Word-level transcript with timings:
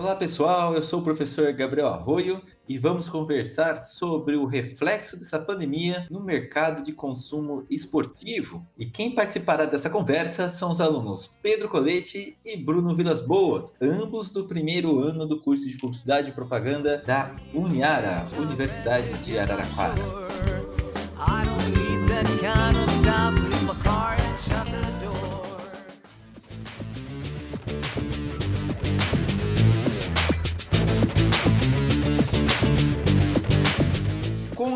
Olá 0.00 0.16
pessoal, 0.16 0.74
eu 0.74 0.80
sou 0.80 1.00
o 1.00 1.02
professor 1.02 1.52
Gabriel 1.52 1.88
Arroio 1.88 2.40
e 2.66 2.78
vamos 2.78 3.10
conversar 3.10 3.76
sobre 3.82 4.34
o 4.34 4.46
reflexo 4.46 5.18
dessa 5.18 5.38
pandemia 5.38 6.06
no 6.10 6.24
mercado 6.24 6.82
de 6.82 6.90
consumo 6.90 7.66
esportivo. 7.68 8.66
E 8.78 8.86
quem 8.86 9.14
participará 9.14 9.66
dessa 9.66 9.90
conversa 9.90 10.48
são 10.48 10.70
os 10.70 10.80
alunos 10.80 11.36
Pedro 11.42 11.68
Colete 11.68 12.38
e 12.42 12.56
Bruno 12.56 12.96
Vilas 12.96 13.20
Boas, 13.20 13.74
ambos 13.78 14.30
do 14.30 14.46
primeiro 14.46 15.00
ano 15.00 15.26
do 15.26 15.38
curso 15.38 15.68
de 15.68 15.76
Publicidade 15.76 16.30
e 16.30 16.32
Propaganda 16.32 16.96
da 16.96 17.36
Uniara, 17.52 18.26
Universidade 18.38 19.12
de 19.22 19.38
Araraquara. 19.38 20.00
Com 20.00 20.30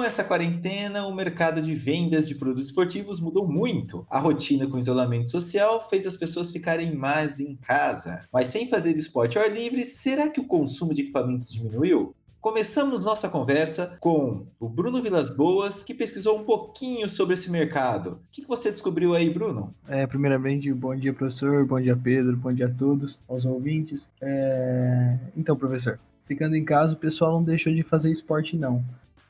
essa 0.04 0.22
quarentena, 0.22 1.06
o 1.06 1.14
mercado 1.14 1.62
de 1.62 1.74
vendas 1.74 2.28
de 2.28 2.34
produtos 2.34 2.66
esportivos 2.66 3.20
mudou 3.20 3.46
muito. 3.48 4.06
A 4.10 4.18
rotina 4.18 4.66
com 4.66 4.78
isolamento 4.78 5.28
social 5.28 5.88
fez 5.88 6.06
as 6.06 6.16
pessoas 6.16 6.50
ficarem 6.50 6.94
mais 6.94 7.40
em 7.40 7.56
casa. 7.56 8.26
Mas 8.32 8.48
sem 8.48 8.66
fazer 8.66 8.94
esporte 8.96 9.38
ao 9.38 9.44
ar 9.44 9.50
livre, 9.50 9.84
será 9.84 10.28
que 10.28 10.40
o 10.40 10.46
consumo 10.46 10.92
de 10.92 11.02
equipamentos 11.02 11.50
diminuiu? 11.50 12.14
Começamos 12.40 13.06
nossa 13.06 13.26
conversa 13.26 13.96
com 13.98 14.46
o 14.60 14.68
Bruno 14.68 15.00
Vilas 15.00 15.30
Boas, 15.30 15.82
que 15.82 15.94
pesquisou 15.94 16.38
um 16.38 16.44
pouquinho 16.44 17.08
sobre 17.08 17.32
esse 17.32 17.50
mercado. 17.50 18.20
O 18.26 18.30
que 18.30 18.46
você 18.46 18.70
descobriu 18.70 19.14
aí, 19.14 19.30
Bruno? 19.30 19.74
É, 19.88 20.06
primeiramente, 20.06 20.70
bom 20.70 20.94
dia, 20.94 21.14
professor, 21.14 21.64
bom 21.64 21.80
dia, 21.80 21.96
Pedro, 21.96 22.36
bom 22.36 22.52
dia 22.52 22.66
a 22.66 22.70
todos, 22.70 23.18
aos 23.26 23.46
ouvintes. 23.46 24.10
É... 24.20 25.16
Então, 25.34 25.56
professor, 25.56 25.98
ficando 26.24 26.54
em 26.54 26.64
casa, 26.64 26.92
o 26.92 26.98
pessoal 26.98 27.32
não 27.32 27.42
deixou 27.42 27.72
de 27.72 27.82
fazer 27.82 28.10
esporte, 28.10 28.58
não 28.58 28.84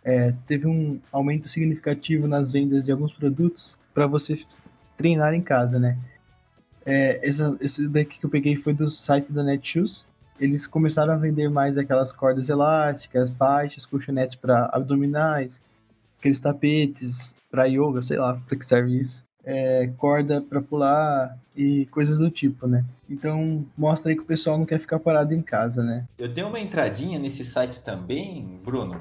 é, 0.04 0.34
teve 0.46 0.66
um 0.66 1.00
aumento 1.10 1.48
significativo 1.48 2.28
nas 2.28 2.52
vendas 2.52 2.84
de 2.84 2.92
alguns 2.92 3.12
produtos 3.12 3.76
para 3.94 4.06
você 4.06 4.36
treinar 4.96 5.32
em 5.32 5.40
casa, 5.40 5.78
né? 5.78 5.96
É, 6.84 7.26
essa, 7.26 7.56
esse 7.60 7.88
daqui 7.88 8.18
que 8.18 8.26
eu 8.26 8.30
peguei 8.30 8.54
foi 8.54 8.74
do 8.74 8.90
site 8.90 9.32
da 9.32 9.42
Netshoes. 9.42 10.04
Eles 10.38 10.66
começaram 10.66 11.14
a 11.14 11.16
vender 11.16 11.48
mais 11.48 11.78
aquelas 11.78 12.12
cordas 12.12 12.50
elásticas, 12.50 13.32
faixas, 13.32 13.86
colchonetes 13.86 14.34
para 14.34 14.66
abdominais, 14.72 15.62
aqueles 16.18 16.40
tapetes 16.40 17.34
para 17.50 17.64
yoga, 17.64 18.02
sei 18.02 18.18
lá 18.18 18.40
para 18.46 18.58
que 18.58 18.66
serve 18.66 19.00
isso. 19.00 19.24
É, 19.46 19.90
corda 19.96 20.40
para 20.40 20.60
pular 20.60 21.38
e 21.56 21.86
coisas 21.86 22.18
do 22.18 22.30
tipo, 22.30 22.66
né? 22.66 22.84
Então 23.08 23.64
mostra 23.76 24.10
aí 24.10 24.16
que 24.16 24.22
o 24.22 24.26
pessoal 24.26 24.58
não 24.58 24.66
quer 24.66 24.78
ficar 24.78 24.98
parado 24.98 25.32
em 25.32 25.42
casa, 25.42 25.82
né? 25.82 26.04
Eu 26.18 26.28
dei 26.28 26.42
uma 26.42 26.58
entradinha 26.58 27.18
nesse 27.18 27.44
site 27.44 27.80
também, 27.82 28.60
Bruno, 28.64 29.00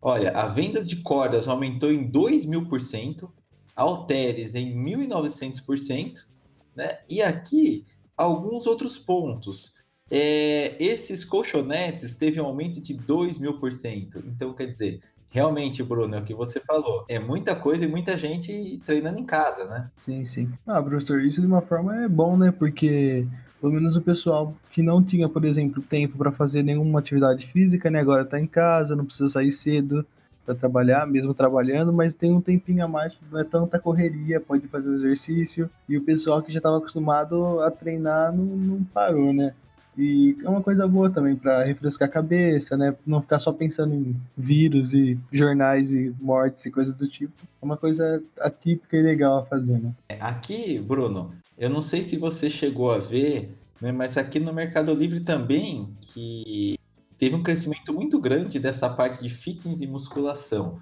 Olha, 0.00 0.30
a 0.30 0.46
vendas 0.46 0.88
de 0.88 0.96
cordas 0.96 1.48
aumentou 1.48 1.92
em 1.92 2.04
2 2.04 2.46
mil 2.46 2.68
por 2.68 2.80
cento, 2.80 3.32
halteres 3.74 4.54
em 4.54 4.74
1.900%, 4.74 6.26
né? 6.74 6.98
E 7.08 7.22
aqui, 7.22 7.84
alguns 8.16 8.66
outros 8.66 8.98
pontos. 8.98 9.72
É, 10.10 10.76
esses 10.82 11.24
colchonetes 11.24 12.14
teve 12.14 12.40
um 12.40 12.46
aumento 12.46 12.80
de 12.80 12.94
2 12.94 13.38
mil 13.38 13.58
por 13.58 13.72
cento. 13.72 14.22
Então, 14.26 14.54
quer 14.54 14.66
dizer, 14.66 15.00
realmente, 15.28 15.82
Bruno, 15.82 16.14
é 16.14 16.18
o 16.20 16.24
que 16.24 16.34
você 16.34 16.60
falou. 16.60 17.04
É 17.08 17.18
muita 17.18 17.54
coisa 17.54 17.84
e 17.84 17.88
muita 17.88 18.16
gente 18.16 18.80
treinando 18.86 19.18
em 19.18 19.24
casa, 19.24 19.66
né? 19.66 19.90
Sim, 19.96 20.24
sim. 20.24 20.50
Ah, 20.66 20.82
professor, 20.82 21.20
isso 21.22 21.40
de 21.40 21.46
uma 21.46 21.60
forma 21.60 22.04
é 22.04 22.08
bom, 22.08 22.36
né? 22.36 22.50
Porque 22.50 23.26
pelo 23.60 23.72
menos 23.72 23.96
o 23.96 24.02
pessoal 24.02 24.54
que 24.70 24.82
não 24.82 25.02
tinha, 25.02 25.28
por 25.28 25.44
exemplo, 25.44 25.82
tempo 25.82 26.16
para 26.16 26.32
fazer 26.32 26.62
nenhuma 26.62 27.00
atividade 27.00 27.46
física, 27.46 27.90
né? 27.90 28.00
Agora 28.00 28.22
está 28.22 28.40
em 28.40 28.46
casa, 28.46 28.94
não 28.94 29.04
precisa 29.04 29.28
sair 29.28 29.50
cedo 29.50 30.06
para 30.44 30.54
trabalhar, 30.54 31.06
mesmo 31.06 31.34
trabalhando, 31.34 31.92
mas 31.92 32.14
tem 32.14 32.32
um 32.32 32.40
tempinho 32.40 32.84
a 32.84 32.88
mais, 32.88 33.18
não 33.30 33.38
é 33.38 33.44
tanta 33.44 33.78
correria, 33.78 34.40
pode 34.40 34.66
fazer 34.68 34.88
o 34.88 34.94
exercício. 34.94 35.68
E 35.88 35.96
o 35.96 36.02
pessoal 36.02 36.42
que 36.42 36.52
já 36.52 36.58
estava 36.58 36.78
acostumado 36.78 37.60
a 37.60 37.70
treinar 37.70 38.32
não, 38.34 38.44
não 38.44 38.84
parou, 38.84 39.32
né? 39.32 39.52
E 39.98 40.36
é 40.44 40.48
uma 40.48 40.62
coisa 40.62 40.86
boa 40.86 41.10
também 41.10 41.34
para 41.34 41.64
refrescar 41.64 42.08
a 42.08 42.12
cabeça, 42.12 42.76
né? 42.76 42.94
Não 43.04 43.20
ficar 43.20 43.40
só 43.40 43.52
pensando 43.52 43.92
em 43.94 44.14
vírus 44.36 44.94
e 44.94 45.18
jornais 45.32 45.92
e 45.92 46.14
mortes 46.20 46.64
e 46.64 46.70
coisas 46.70 46.94
do 46.94 47.08
tipo. 47.08 47.32
É 47.60 47.64
uma 47.64 47.76
coisa 47.76 48.22
atípica 48.38 48.96
e 48.96 49.02
legal 49.02 49.38
a 49.38 49.44
fazer, 49.44 49.80
né? 49.80 49.92
Aqui, 50.20 50.78
Bruno, 50.78 51.32
eu 51.58 51.68
não 51.68 51.82
sei 51.82 52.04
se 52.04 52.16
você 52.16 52.48
chegou 52.48 52.92
a 52.92 52.98
ver, 52.98 53.52
né, 53.80 53.90
mas 53.90 54.16
aqui 54.16 54.38
no 54.38 54.52
Mercado 54.52 54.94
Livre 54.94 55.18
também, 55.18 55.88
que 56.00 56.78
teve 57.18 57.34
um 57.34 57.42
crescimento 57.42 57.92
muito 57.92 58.20
grande 58.20 58.60
dessa 58.60 58.88
parte 58.88 59.20
de 59.20 59.28
fitness 59.28 59.82
e 59.82 59.88
musculação. 59.88 60.76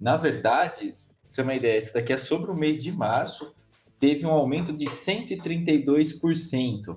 Na 0.00 0.16
verdade, 0.16 0.90
você 0.90 1.06
ter 1.36 1.42
uma 1.42 1.54
ideia, 1.54 1.78
isso 1.78 1.92
daqui 1.92 2.14
é 2.14 2.18
sobre 2.18 2.50
o 2.50 2.54
mês 2.54 2.82
de 2.82 2.90
março, 2.90 3.52
teve 3.98 4.24
um 4.24 4.30
aumento 4.30 4.72
de 4.72 4.86
132%. 4.86 6.96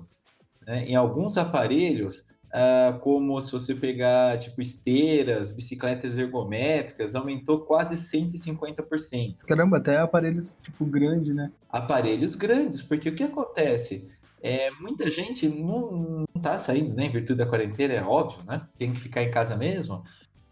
Né? 0.66 0.84
Em 0.86 0.94
alguns 0.94 1.36
aparelhos, 1.36 2.24
Uh, 2.46 2.98
como 3.00 3.38
se 3.42 3.52
você 3.52 3.74
pegar 3.74 4.38
tipo 4.38 4.62
esteiras, 4.62 5.50
bicicletas 5.50 6.16
ergométricas, 6.16 7.14
aumentou 7.14 7.60
quase 7.60 7.96
150%. 7.96 9.44
Caramba, 9.46 9.76
até 9.76 9.98
aparelhos 9.98 10.56
tipo 10.62 10.86
grande, 10.86 11.34
né? 11.34 11.50
Aparelhos 11.68 12.34
grandes, 12.34 12.80
porque 12.80 13.10
o 13.10 13.14
que 13.14 13.24
acontece? 13.24 14.10
É, 14.42 14.70
muita 14.80 15.10
gente 15.10 15.48
não, 15.48 16.24
não 16.34 16.40
tá 16.40 16.56
saindo, 16.56 16.94
né? 16.94 17.06
Em 17.06 17.10
virtude 17.10 17.38
da 17.38 17.46
quarentena, 17.46 17.94
é 17.94 18.02
óbvio, 18.02 18.42
né? 18.46 18.62
Tem 18.78 18.92
que 18.92 19.00
ficar 19.00 19.22
em 19.22 19.30
casa 19.30 19.56
mesmo. 19.56 20.02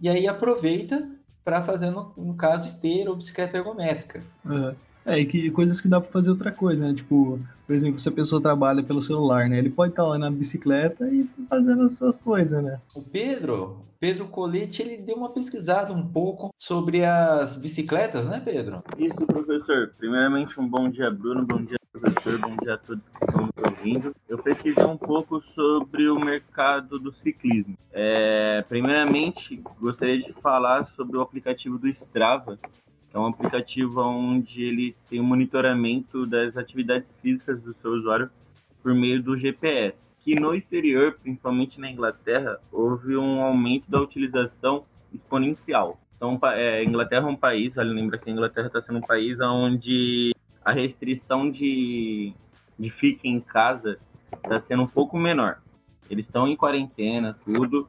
E 0.01 0.09
aí 0.09 0.27
aproveita 0.27 1.09
para 1.45 1.63
fazer, 1.63 1.91
no, 1.91 2.13
no, 2.17 2.35
caso, 2.35 2.67
esteira 2.67 3.09
ou 3.09 3.17
bicicleta 3.17 3.57
ergométrica. 3.57 4.23
Uhum. 4.45 4.75
É, 5.07 5.19
e 5.19 5.27
que, 5.27 5.51
coisas 5.51 5.81
que 5.81 5.89
dá 5.89 6.01
para 6.01 6.11
fazer 6.11 6.31
outra 6.31 6.51
coisa, 6.51 6.89
né? 6.89 6.95
Tipo, 6.95 7.39
por 7.67 7.75
exemplo, 7.75 7.99
se 7.99 8.09
a 8.09 8.13
pessoa 8.13 8.41
trabalha 8.41 8.83
pelo 8.83 9.03
celular, 9.03 9.49
né? 9.49 9.59
Ele 9.59 9.71
pode 9.71 9.93
estar 9.93 10.05
lá 10.05 10.19
na 10.19 10.31
bicicleta 10.31 11.07
e 11.09 11.29
fazendo 11.49 11.83
as 11.83 11.99
suas 11.99 12.19
coisas, 12.19 12.63
né? 12.63 12.81
O 12.95 13.03
Pedro, 13.03 13.85
Pedro 14.01 14.27
Colete, 14.27 14.83
ele 14.83 14.99
deu 14.99 15.17
uma 15.17 15.31
pesquisada 15.31 15.93
um 15.93 16.07
pouco 16.07 16.53
sobre 16.57 17.05
as 17.05 17.57
bicicletas, 17.57 18.27
né, 18.27 18.41
Pedro? 18.43 18.83
Isso, 18.99 19.27
professor. 19.27 19.95
Primeiramente, 19.99 20.59
um 20.59 20.69
bom 20.69 20.91
dia, 20.91 21.11
Bruno. 21.11 21.45
Bom 21.47 21.63
dia, 21.63 21.79
professor. 21.93 22.39
Bom 22.39 22.57
dia 22.63 22.75
a 22.75 22.79
todos 22.79 23.09
que 23.09 23.25
estão 23.25 23.43
nos 23.47 23.65
ouvindo. 23.65 24.15
Eu 24.29 24.39
pesquisei 24.39 24.85
um 24.85 24.97
pouco 24.97 25.41
sobre 25.41 26.09
o 26.09 26.19
mercado 26.19 26.99
do 26.99 27.13
ciclismo. 27.13 27.77
É, 27.93 28.65
primeiramente, 28.69 29.63
gostaria 29.81 30.19
de 30.19 30.33
falar 30.35 30.87
sobre 30.89 31.17
o 31.17 31.21
aplicativo 31.21 31.79
do 31.79 31.89
Strava, 31.89 32.59
é 33.15 33.19
um 33.19 33.27
aplicativo 33.27 34.03
onde 34.03 34.65
ele 34.65 34.97
tem 35.09 35.21
um 35.21 35.25
monitoramento 35.25 36.27
das 36.27 36.57
atividades 36.57 37.17
físicas 37.23 37.63
do 37.63 37.73
seu 37.73 37.93
usuário 37.93 38.29
por 38.83 38.93
meio 38.93 39.23
do 39.23 39.37
GPS. 39.37 40.11
Que 40.19 40.35
no 40.35 40.53
exterior, 40.53 41.17
principalmente 41.23 41.81
na 41.81 41.89
Inglaterra, 41.89 42.59
houve 42.73 43.17
um 43.17 43.41
aumento 43.41 43.89
da 43.89 44.01
utilização 44.01 44.85
exponencial. 45.13 46.01
São, 46.11 46.39
é, 46.55 46.83
Inglaterra 46.83 47.29
é 47.29 47.31
um 47.31 47.37
país, 47.37 47.75
vale 47.75 47.93
lembrar 47.93 48.19
que 48.19 48.29
a 48.29 48.33
Inglaterra 48.33 48.67
está 48.67 48.83
sendo 48.83 48.99
um 48.99 49.03
país 49.03 49.39
onde 49.41 50.35
a 50.65 50.73
restrição 50.73 51.49
de, 51.49 52.33
de 52.77 52.91
fique 52.91 53.29
em 53.29 53.39
casa 53.39 53.99
está 54.43 54.59
sendo 54.59 54.83
um 54.83 54.89
pouco 54.89 55.17
menor. 55.17 55.63
Eles 56.11 56.27
estão 56.27 56.49
em 56.49 56.57
quarentena, 56.57 57.39
tudo, 57.45 57.89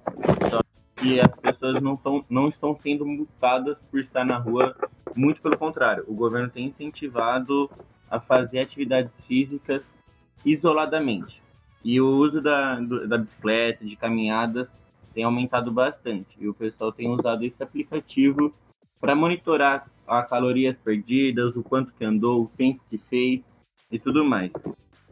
só 0.50 0.60
que 0.96 1.20
as 1.20 1.36
pessoas 1.36 1.82
não, 1.82 1.98
tão, 1.98 2.24
não 2.30 2.48
estão 2.48 2.76
sendo 2.76 3.06
multadas 3.06 3.82
por 3.92 4.00
estar 4.00 4.24
na 4.26 4.38
rua 4.38 4.76
muito 5.16 5.42
pelo 5.42 5.58
contrário, 5.58 6.04
o 6.08 6.14
governo 6.14 6.50
tem 6.50 6.66
incentivado 6.66 7.70
a 8.10 8.20
fazer 8.20 8.60
atividades 8.60 9.22
físicas 9.22 9.96
isoladamente. 10.44 11.42
E 11.84 12.02
o 12.02 12.08
uso 12.08 12.42
da, 12.42 12.80
da 12.80 13.18
bicicleta, 13.18 13.86
de 13.86 13.96
caminhadas, 13.96 14.78
tem 15.14 15.24
aumentado 15.24 15.72
bastante. 15.72 16.36
E 16.40 16.48
o 16.48 16.54
pessoal 16.54 16.92
tem 16.92 17.10
usado 17.10 17.44
esse 17.44 17.62
aplicativo 17.64 18.54
para 19.00 19.16
monitorar 19.16 19.90
as 20.08 20.28
calorias 20.28 20.78
perdidas, 20.78 21.56
o 21.56 21.64
quanto 21.64 21.94
que 21.94 22.04
andou, 22.04 22.44
o 22.44 22.52
tempo 22.58 22.84
que 22.90 22.98
fez 22.98 23.52
e 23.92 23.98
tudo 23.98 24.26
mais. 24.26 24.52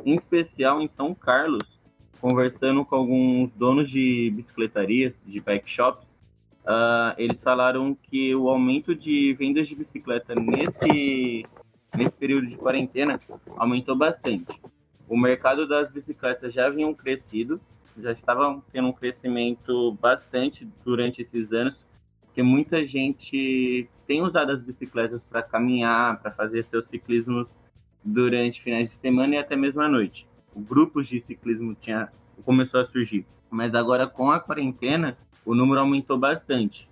Em 0.03 0.15
especial 0.15 0.81
em 0.81 0.87
São 0.87 1.13
Carlos, 1.13 1.79
conversando 2.23 2.85
com 2.85 2.95
alguns 2.95 3.51
donos 3.51 3.89
de 3.89 4.31
bicicletarias, 4.33 5.21
de 5.27 5.41
bike 5.41 5.69
shops, 5.69 6.17
Uh, 6.63 7.11
eles 7.17 7.43
falaram 7.43 7.93
que 7.93 8.33
o 8.33 8.49
aumento 8.49 8.95
de 8.95 9.33
vendas 9.33 9.67
de 9.67 9.75
bicicleta 9.75 10.33
nesse, 10.33 11.45
nesse 11.93 12.11
período 12.11 12.47
de 12.47 12.55
quarentena 12.55 13.19
aumentou 13.57 13.97
bastante. 13.97 14.61
O 15.09 15.17
mercado 15.17 15.67
das 15.67 15.91
bicicletas 15.91 16.53
já 16.53 16.69
vinha 16.69 16.93
crescido, 16.95 17.59
já 17.97 18.13
estavam 18.13 18.63
tendo 18.71 18.87
um 18.87 18.93
crescimento 18.93 19.91
bastante 19.99 20.65
durante 20.85 21.21
esses 21.21 21.51
anos, 21.51 21.85
porque 22.21 22.41
muita 22.41 22.87
gente 22.87 23.89
tem 24.07 24.21
usado 24.21 24.53
as 24.53 24.61
bicicletas 24.61 25.25
para 25.25 25.43
caminhar, 25.43 26.21
para 26.21 26.31
fazer 26.31 26.63
seus 26.63 26.87
ciclismos 26.87 27.53
durante 28.01 28.61
finais 28.61 28.89
de 28.89 28.95
semana 28.95 29.35
e 29.35 29.37
até 29.37 29.57
mesmo 29.57 29.81
à 29.81 29.89
noite. 29.89 30.25
Grupos 30.55 31.07
de 31.07 31.19
ciclismo 31.21 31.75
tinha, 31.75 32.09
começou 32.45 32.79
a 32.79 32.85
surgir, 32.85 33.25
mas 33.49 33.73
agora 33.73 34.07
com 34.07 34.31
a 34.31 34.39
quarentena 34.39 35.17
o 35.45 35.53
número 35.53 35.79
aumentou 35.79 36.17
bastante. 36.17 36.89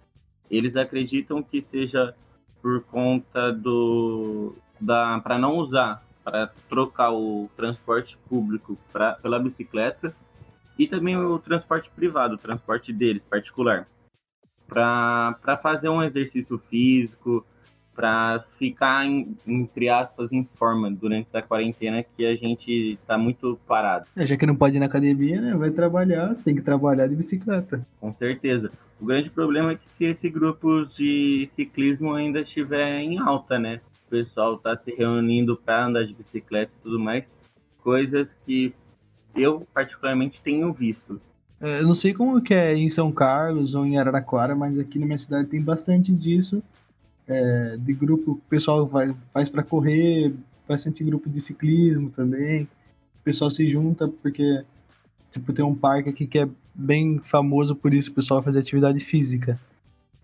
Eles 0.50 0.76
acreditam 0.76 1.42
que 1.42 1.62
seja 1.62 2.16
por 2.62 2.84
conta 2.84 3.52
do 3.52 4.54
da 4.80 5.20
para 5.20 5.38
não 5.38 5.58
usar 5.58 6.04
para 6.24 6.48
trocar 6.70 7.12
o 7.12 7.50
transporte 7.56 8.18
público 8.30 8.78
pra, 8.92 9.14
pela 9.14 9.40
bicicleta 9.40 10.16
e 10.78 10.88
também 10.88 11.18
o 11.18 11.40
transporte 11.40 11.90
privado, 11.90 12.36
o 12.36 12.40
transporte 12.40 12.94
deles 12.94 13.24
particular, 13.24 13.88
para 14.68 15.60
fazer 15.62 15.90
um 15.90 16.02
exercício 16.02 16.58
físico, 16.58 17.46
para 18.02 18.44
ficar, 18.58 19.06
em, 19.06 19.38
entre 19.46 19.88
aspas, 19.88 20.32
em 20.32 20.44
forma 20.56 20.90
durante 20.90 21.28
essa 21.28 21.40
quarentena 21.40 22.04
que 22.04 22.26
a 22.26 22.34
gente 22.34 22.98
está 23.00 23.16
muito 23.16 23.60
parado. 23.68 24.08
É, 24.16 24.26
já 24.26 24.36
que 24.36 24.46
não 24.48 24.56
pode 24.56 24.78
ir 24.78 24.80
na 24.80 24.88
academia, 24.88 25.40
né? 25.40 25.54
Vai 25.54 25.70
trabalhar, 25.70 26.30
você 26.30 26.44
tem 26.44 26.56
que 26.56 26.64
trabalhar 26.64 27.06
de 27.06 27.16
bicicleta. 27.16 27.86
Com 28.00 28.12
certeza. 28.12 28.72
O 29.00 29.06
grande 29.06 29.30
problema 29.30 29.74
é 29.74 29.76
que 29.76 29.88
se 29.88 30.06
esse 30.06 30.32
grupo 30.32 30.84
de 30.88 31.48
ciclismo 31.56 32.14
ainda 32.14 32.42
estiver 32.42 33.02
em 33.02 33.20
alta, 33.20 33.60
né? 33.60 33.80
O 34.08 34.10
pessoal 34.10 34.56
está 34.56 34.76
se 34.76 34.92
reunindo 34.96 35.56
para 35.56 35.86
andar 35.86 36.04
de 36.04 36.16
bicicleta 36.16 36.72
e 36.80 36.84
tudo 36.84 37.00
mais, 37.00 37.32
coisas 37.84 38.36
que 38.48 38.74
eu 39.36 39.66
particularmente 39.72 40.42
tenho 40.42 40.74
visto. 40.74 41.22
É, 41.60 41.82
eu 41.82 41.86
não 41.86 41.94
sei 41.94 42.16
como 42.16 42.42
que 42.42 42.56
é 42.56 42.76
em 42.76 42.90
São 42.90 43.12
Carlos 43.12 43.76
ou 43.76 43.86
em 43.86 44.00
Araraquara, 44.00 44.56
mas 44.56 44.80
aqui 44.80 44.98
na 44.98 45.06
minha 45.06 45.18
cidade 45.20 45.48
tem 45.48 45.62
bastante 45.62 46.12
disso 46.12 46.64
é, 47.32 47.78
de 47.78 47.94
grupo, 47.94 48.32
o 48.32 48.36
pessoal 48.50 48.86
vai, 48.86 49.16
faz 49.32 49.50
para 49.50 49.64
correr, 49.64 50.34
bastante 50.68 51.04
grupo 51.04 51.30
de 51.30 51.40
ciclismo 51.40 52.10
também. 52.10 52.64
O 52.64 53.24
pessoal 53.24 53.50
se 53.50 53.70
junta 53.70 54.08
porque 54.08 54.64
tipo, 55.32 55.54
tem 55.54 55.64
um 55.64 55.76
parque 55.76 56.10
aqui 56.10 56.28
que 56.28 56.40
é 56.40 56.50
bem 56.74 57.20
famoso 57.24 57.76
por 57.76 57.94
isso, 57.94 58.12
o 58.12 58.14
pessoal 58.14 58.44
faz 58.44 58.58
atividade 58.58 59.00
física. 59.00 59.60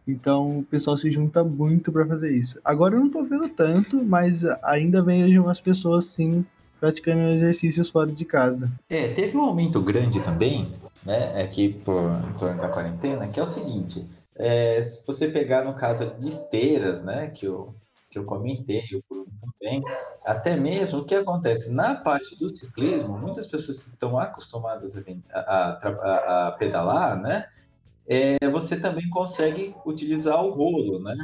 Então 0.08 0.60
o 0.60 0.64
pessoal 0.64 0.98
se 0.98 1.12
junta 1.12 1.44
muito 1.44 1.92
para 1.92 2.06
fazer 2.06 2.32
isso. 2.32 2.60
Agora 2.64 2.96
eu 2.96 3.00
não 3.00 3.10
tô 3.10 3.24
vendo 3.24 3.50
tanto, 3.50 4.04
mas 4.04 4.46
ainda 4.64 5.02
vejo 5.02 5.42
umas 5.42 5.60
pessoas 5.60 6.06
sim 6.08 6.46
praticando 6.80 7.34
exercícios 7.34 7.90
fora 7.90 8.12
de 8.12 8.24
casa. 8.24 8.72
É, 8.90 9.08
teve 9.10 9.36
um 9.36 9.42
aumento 9.42 9.82
grande 9.82 10.20
também, 10.22 10.72
né, 11.06 11.42
aqui 11.42 11.70
por 11.70 12.22
em 12.30 12.38
torno 12.38 12.62
da 12.62 12.70
quarentena, 12.70 13.28
que 13.28 13.40
é 13.40 13.44
o 13.44 13.48
seguinte: 13.48 14.06
é, 14.38 14.82
se 14.84 15.06
você 15.06 15.28
pegar 15.28 15.64
no 15.64 15.76
caso 15.76 16.06
de 16.18 16.28
esteiras, 16.28 17.04
né, 17.04 17.30
que 17.30 17.46
eu, 17.46 17.76
que 18.10 18.18
eu 18.18 18.26
comentei, 18.26 18.84
o 18.94 19.04
Bruno 19.10 19.32
também, 19.40 19.84
até 20.26 20.56
mesmo 20.56 21.00
o 21.00 21.06
que 21.06 21.16
acontece 21.16 21.72
na 21.72 21.96
parte 21.96 22.38
do 22.38 22.48
ciclismo, 22.50 23.18
muitas 23.18 23.46
pessoas 23.46 23.86
estão 23.88 24.18
acostumadas 24.18 24.96
a, 24.96 25.40
a, 25.40 25.88
a, 25.88 26.48
a 26.48 26.52
pedalar, 26.54 27.22
né, 27.22 27.48
é, 28.08 28.50
você 28.50 28.80
também 28.80 29.10
consegue 29.10 29.76
utilizar 29.86 30.42
o 30.44 30.52
rolo, 30.52 31.00
né? 31.04 31.16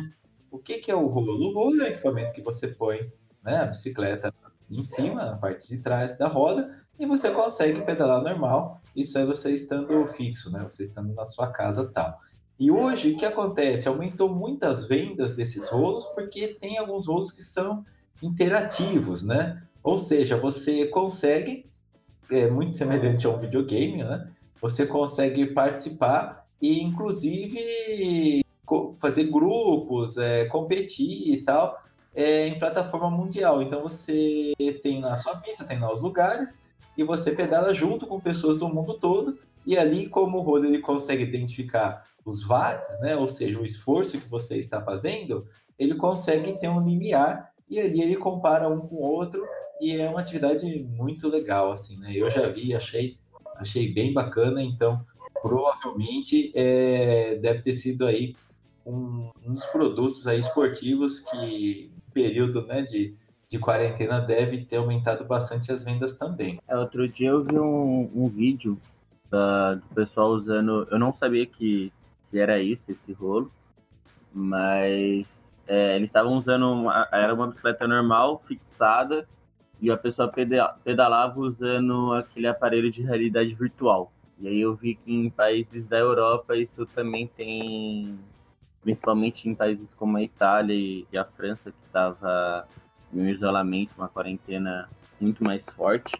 O 0.52 0.60
que, 0.60 0.80
que 0.80 0.92
é 0.92 0.96
o 0.96 1.08
rolo? 1.08 1.50
O 1.50 1.54
rolo 1.54 1.82
é 1.82 1.86
o 1.86 1.88
equipamento 1.88 2.34
que 2.34 2.42
você 2.42 2.68
põe 2.68 3.10
né, 3.42 3.58
a 3.58 3.66
bicicleta 3.66 4.34
em 4.70 4.84
cima, 4.84 5.26
na 5.26 5.38
parte 5.38 5.70
de 5.70 5.82
trás 5.82 6.18
da 6.18 6.28
roda, 6.28 6.78
e 7.00 7.06
você 7.06 7.32
consegue 7.32 7.82
pedalar 7.82 8.22
normal. 8.22 8.82
Isso 8.96 9.18
é 9.18 9.26
você 9.26 9.52
estando 9.52 10.06
fixo, 10.06 10.52
né? 10.52 10.64
Você 10.64 10.84
estando 10.84 11.14
na 11.14 11.26
sua 11.26 11.48
casa 11.48 11.90
tal. 11.92 12.18
E 12.60 12.72
hoje, 12.72 13.12
o 13.12 13.18
que 13.18 13.26
acontece? 13.26 13.88
Aumentou 13.88 14.30
muitas 14.30 14.86
vendas 14.86 15.34
desses 15.34 15.68
rolos, 15.70 16.06
porque 16.08 16.50
tem 16.60 16.78
alguns 16.78 17.08
rolos 17.08 17.32
que 17.32 17.42
são 17.42 17.86
interativos, 18.22 19.24
né? 19.24 19.62
Ou 19.84 19.98
seja, 19.98 20.38
você 20.38 20.86
consegue, 20.86 21.66
é 22.32 22.50
muito 22.50 22.76
semelhante 22.76 23.28
a 23.28 23.32
um 23.32 23.40
videogame, 23.40 24.04
né? 24.04 24.30
Você 24.62 24.86
consegue 24.86 25.48
participar 25.48 26.48
e, 26.62 26.82
inclusive, 26.82 28.42
fazer 29.00 29.26
grupos, 29.26 30.18
é, 30.18 30.46
competir 30.46 31.34
e 31.34 31.42
tal, 31.42 31.82
é, 32.16 32.48
em 32.48 32.58
plataforma 32.58 33.10
mundial. 33.10 33.62
Então, 33.62 33.82
você 33.82 34.54
tem 34.82 35.02
lá 35.02 35.14
a 35.14 35.18
sua 35.18 35.36
pista, 35.38 35.66
tem 35.66 35.80
lá 35.80 35.92
os 35.92 36.00
lugares, 36.00 36.72
e 36.98 37.04
você 37.04 37.32
pedala 37.32 37.74
junto 37.74 38.08
com 38.08 38.20
pessoas 38.20 38.58
do 38.58 38.70
mundo 38.70 38.94
todo, 38.94 39.38
e 39.66 39.78
ali, 39.78 40.08
como 40.08 40.40
o 40.40 40.42
rolo 40.42 40.66
ele 40.66 40.80
consegue 40.80 41.24
identificar 41.24 42.04
os 42.26 42.44
watts, 42.46 43.00
né, 43.02 43.16
ou 43.16 43.28
seja, 43.28 43.60
o 43.60 43.66
esforço 43.66 44.20
que 44.20 44.30
você 44.30 44.58
está 44.58 44.82
fazendo, 44.82 45.46
ele 45.78 45.96
consegue 45.96 46.58
ter 46.60 46.70
um 46.70 46.84
limiar 46.84 47.52
e 47.70 47.80
ali 47.80 48.02
ele 48.02 48.16
compara 48.16 48.70
um 48.70 48.82
com 48.82 48.96
o 48.96 49.02
outro 49.02 49.46
e 49.82 49.98
é 50.00 50.10
uma 50.10 50.22
atividade 50.22 50.66
muito 50.84 51.28
legal, 51.28 51.72
assim, 51.72 51.98
né? 52.00 52.14
Eu 52.16 52.30
já 52.30 52.48
vi, 52.48 52.74
achei, 52.74 53.18
achei 53.58 53.92
bem 53.92 54.14
bacana, 54.14 54.62
então 54.62 55.04
provavelmente 55.42 56.52
é, 56.56 57.36
deve 57.36 57.62
ter 57.62 57.74
sido 57.74 58.06
aí 58.06 58.36
um, 58.86 59.30
um, 59.46 59.54
dos 59.54 59.66
produtos 59.66 60.26
aí 60.28 60.40
esportivos 60.40 61.20
que 61.20 61.92
período, 62.14 62.66
né, 62.66 62.82
de, 62.84 63.16
de 63.48 63.60
quarentena 63.60 64.20
deve 64.20 64.64
ter 64.64 64.78
aumentado 64.78 65.26
bastante 65.26 65.72
as 65.72 65.84
vendas 65.84 66.14
também. 66.14 66.60
É, 66.68 66.78
outro 66.78 67.08
dia 67.10 67.30
eu 67.30 67.44
vi 67.44 67.60
um, 67.60 68.10
um 68.16 68.30
vídeo 68.30 68.80
da, 69.34 69.76
do 69.76 69.96
pessoal 69.96 70.30
usando, 70.30 70.88
eu 70.90 71.00
não 71.00 71.12
sabia 71.12 71.46
que 71.46 71.92
que 72.34 72.40
era 72.40 72.60
isso, 72.60 72.92
esse 72.92 73.14
rolo. 73.14 73.52
Mas 74.34 75.54
é, 75.68 75.96
eles 75.96 76.10
estavam 76.10 76.34
usando, 76.34 76.66
uma, 76.66 77.08
era 77.12 77.32
uma 77.32 77.48
bicicleta 77.48 77.88
normal, 77.88 78.42
fixada, 78.48 79.30
e 79.80 79.92
a 79.92 79.98
pessoa 79.98 80.34
pedalava 80.84 81.40
usando 81.40 82.14
aquele 82.14 82.48
aparelho 82.48 82.92
de 82.92 83.04
realidade 83.04 83.54
virtual. 83.54 84.12
E 84.40 84.48
aí 84.48 84.60
eu 84.60 84.74
vi 84.74 84.96
que 84.96 85.14
em 85.14 85.30
países 85.30 85.88
da 85.88 86.00
Europa 86.00 86.58
isso 86.58 86.88
também 86.88 87.28
tem, 87.28 88.18
principalmente 88.82 89.48
em 89.48 89.54
países 89.54 89.94
como 89.94 90.18
a 90.18 90.24
Itália 90.24 90.74
e 90.76 91.16
a 91.16 91.24
França, 91.24 91.72
que 91.72 91.86
estava 91.86 92.68
em 93.14 93.22
um 93.22 93.30
isolamento, 93.30 93.92
uma 93.96 94.10
quarentena 94.10 94.90
muito 95.22 95.44
mais 95.44 95.70
forte, 95.70 96.18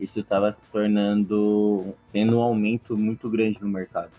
isso 0.00 0.20
estava 0.20 0.52
se 0.52 0.62
tornando, 0.72 1.94
tendo 2.12 2.38
um 2.38 2.40
aumento 2.40 2.96
muito 2.96 3.28
grande 3.28 3.58
no 3.60 3.68
mercado. 3.68 4.10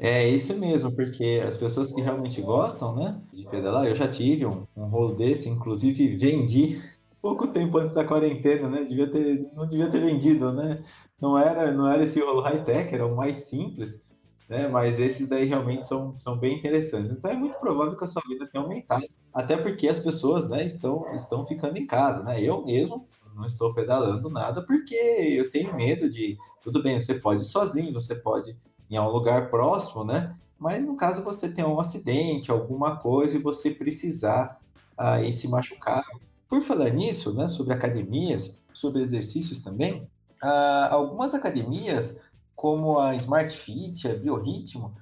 É 0.00 0.28
isso 0.28 0.58
mesmo, 0.58 0.90
porque 0.96 1.40
as 1.46 1.56
pessoas 1.56 1.92
que 1.92 2.00
realmente 2.00 2.40
gostam, 2.40 2.96
né, 2.96 3.20
de 3.32 3.44
pedalar, 3.46 3.86
eu 3.86 3.94
já 3.94 4.08
tive 4.08 4.44
um, 4.44 4.66
um 4.76 4.86
rolo 4.86 5.14
desse, 5.14 5.48
inclusive 5.48 6.16
vendi 6.16 6.82
pouco 7.22 7.46
tempo 7.46 7.78
antes 7.78 7.94
da 7.94 8.04
quarentena, 8.04 8.68
né? 8.68 8.84
Devia 8.84 9.08
ter, 9.08 9.48
não 9.54 9.64
devia 9.64 9.88
ter 9.88 10.00
vendido, 10.00 10.52
né? 10.52 10.82
Não 11.20 11.38
era, 11.38 11.70
não 11.70 11.88
era 11.88 12.04
esse 12.04 12.20
rolo 12.20 12.40
high-tech, 12.40 12.92
era 12.92 13.06
o 13.06 13.14
mais 13.14 13.36
simples, 13.48 14.04
né? 14.48 14.66
Mas 14.66 14.98
esses 14.98 15.28
daí 15.28 15.44
realmente 15.44 15.86
são, 15.86 16.16
são 16.16 16.36
bem 16.36 16.56
interessantes. 16.56 17.12
Então 17.12 17.30
é 17.30 17.36
muito 17.36 17.60
provável 17.60 17.96
que 17.96 18.02
a 18.02 18.08
sua 18.08 18.22
vida 18.28 18.48
tenha 18.50 18.64
aumentado, 18.64 19.06
até 19.32 19.56
porque 19.56 19.86
as 19.86 20.00
pessoas, 20.00 20.48
né, 20.50 20.66
estão, 20.66 21.06
estão 21.14 21.46
ficando 21.46 21.78
em 21.78 21.86
casa, 21.86 22.24
né? 22.24 22.42
Eu 22.42 22.64
mesmo 22.64 23.06
não 23.34 23.46
estou 23.46 23.74
pedalando 23.74 24.28
nada 24.28 24.62
porque 24.62 24.94
eu 24.94 25.50
tenho 25.50 25.74
medo 25.74 26.08
de, 26.08 26.38
tudo 26.60 26.82
bem, 26.82 26.98
você 26.98 27.14
pode 27.14 27.42
ir 27.42 27.46
sozinho, 27.46 27.92
você 27.92 28.14
pode 28.14 28.56
em 28.90 28.98
um 28.98 29.08
lugar 29.08 29.50
próximo, 29.50 30.04
né? 30.04 30.34
Mas 30.58 30.84
no 30.84 30.96
caso 30.96 31.22
você 31.22 31.48
tem 31.48 31.64
um 31.64 31.80
acidente, 31.80 32.50
alguma 32.50 32.96
coisa 32.96 33.36
e 33.36 33.42
você 33.42 33.70
precisar 33.70 34.60
aí 34.96 35.32
se 35.32 35.48
machucar. 35.48 36.04
Por 36.48 36.60
falar 36.60 36.90
nisso, 36.90 37.32
né, 37.32 37.48
sobre 37.48 37.72
academias, 37.72 38.58
sobre 38.72 39.00
exercícios 39.00 39.60
também, 39.60 40.06
ah, 40.42 40.88
algumas 40.90 41.34
academias, 41.34 42.18
como 42.54 42.98
a 42.98 43.14
Smart 43.16 43.56
Fit, 43.56 44.06
a 44.06 44.14
Biorritmo, 44.14 44.94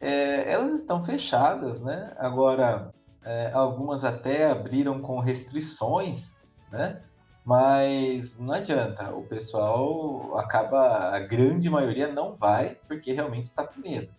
é, 0.00 0.50
elas 0.50 0.74
estão 0.74 1.02
fechadas, 1.02 1.80
né? 1.80 2.14
Agora, 2.18 2.92
é, 3.24 3.50
algumas 3.52 4.02
até 4.02 4.50
abriram 4.50 5.00
com 5.00 5.20
restrições, 5.20 6.34
né? 6.72 7.02
Mas 7.44 8.38
não 8.38 8.54
adianta, 8.54 9.14
o 9.14 9.24
pessoal 9.24 10.36
acaba, 10.36 11.14
a 11.14 11.20
grande 11.20 11.70
maioria 11.70 12.08
não 12.08 12.36
vai 12.36 12.76
porque 12.86 13.12
realmente 13.12 13.46
está 13.46 13.66
com 13.66 13.80
medo. 13.80 14.10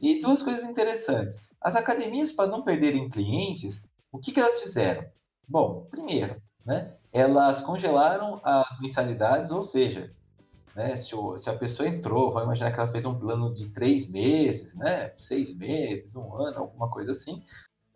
E 0.00 0.20
duas 0.20 0.42
coisas 0.42 0.64
interessantes. 0.64 1.38
As 1.60 1.76
academias, 1.76 2.32
para 2.32 2.50
não 2.50 2.62
perderem 2.62 3.08
clientes, 3.08 3.84
o 4.10 4.18
que, 4.18 4.32
que 4.32 4.40
elas 4.40 4.60
fizeram? 4.60 5.04
Bom, 5.46 5.86
primeiro, 5.90 6.42
né, 6.64 6.94
elas 7.12 7.60
congelaram 7.60 8.40
as 8.42 8.80
mensalidades, 8.80 9.50
ou 9.50 9.62
seja, 9.62 10.12
né, 10.74 10.96
se, 10.96 11.14
o, 11.14 11.36
se, 11.36 11.50
a 11.50 11.56
pessoa 11.56 11.88
entrou, 11.88 12.32
vamos 12.32 12.46
imaginar 12.46 12.72
que 12.72 12.80
ela 12.80 12.90
fez 12.90 13.04
um 13.04 13.18
plano 13.18 13.52
de 13.52 13.68
três 13.68 14.10
meses, 14.10 14.74
né, 14.74 15.12
seis 15.18 15.56
meses, 15.56 16.16
um 16.16 16.34
ano, 16.34 16.58
alguma 16.58 16.90
coisa 16.90 17.12
assim, 17.12 17.40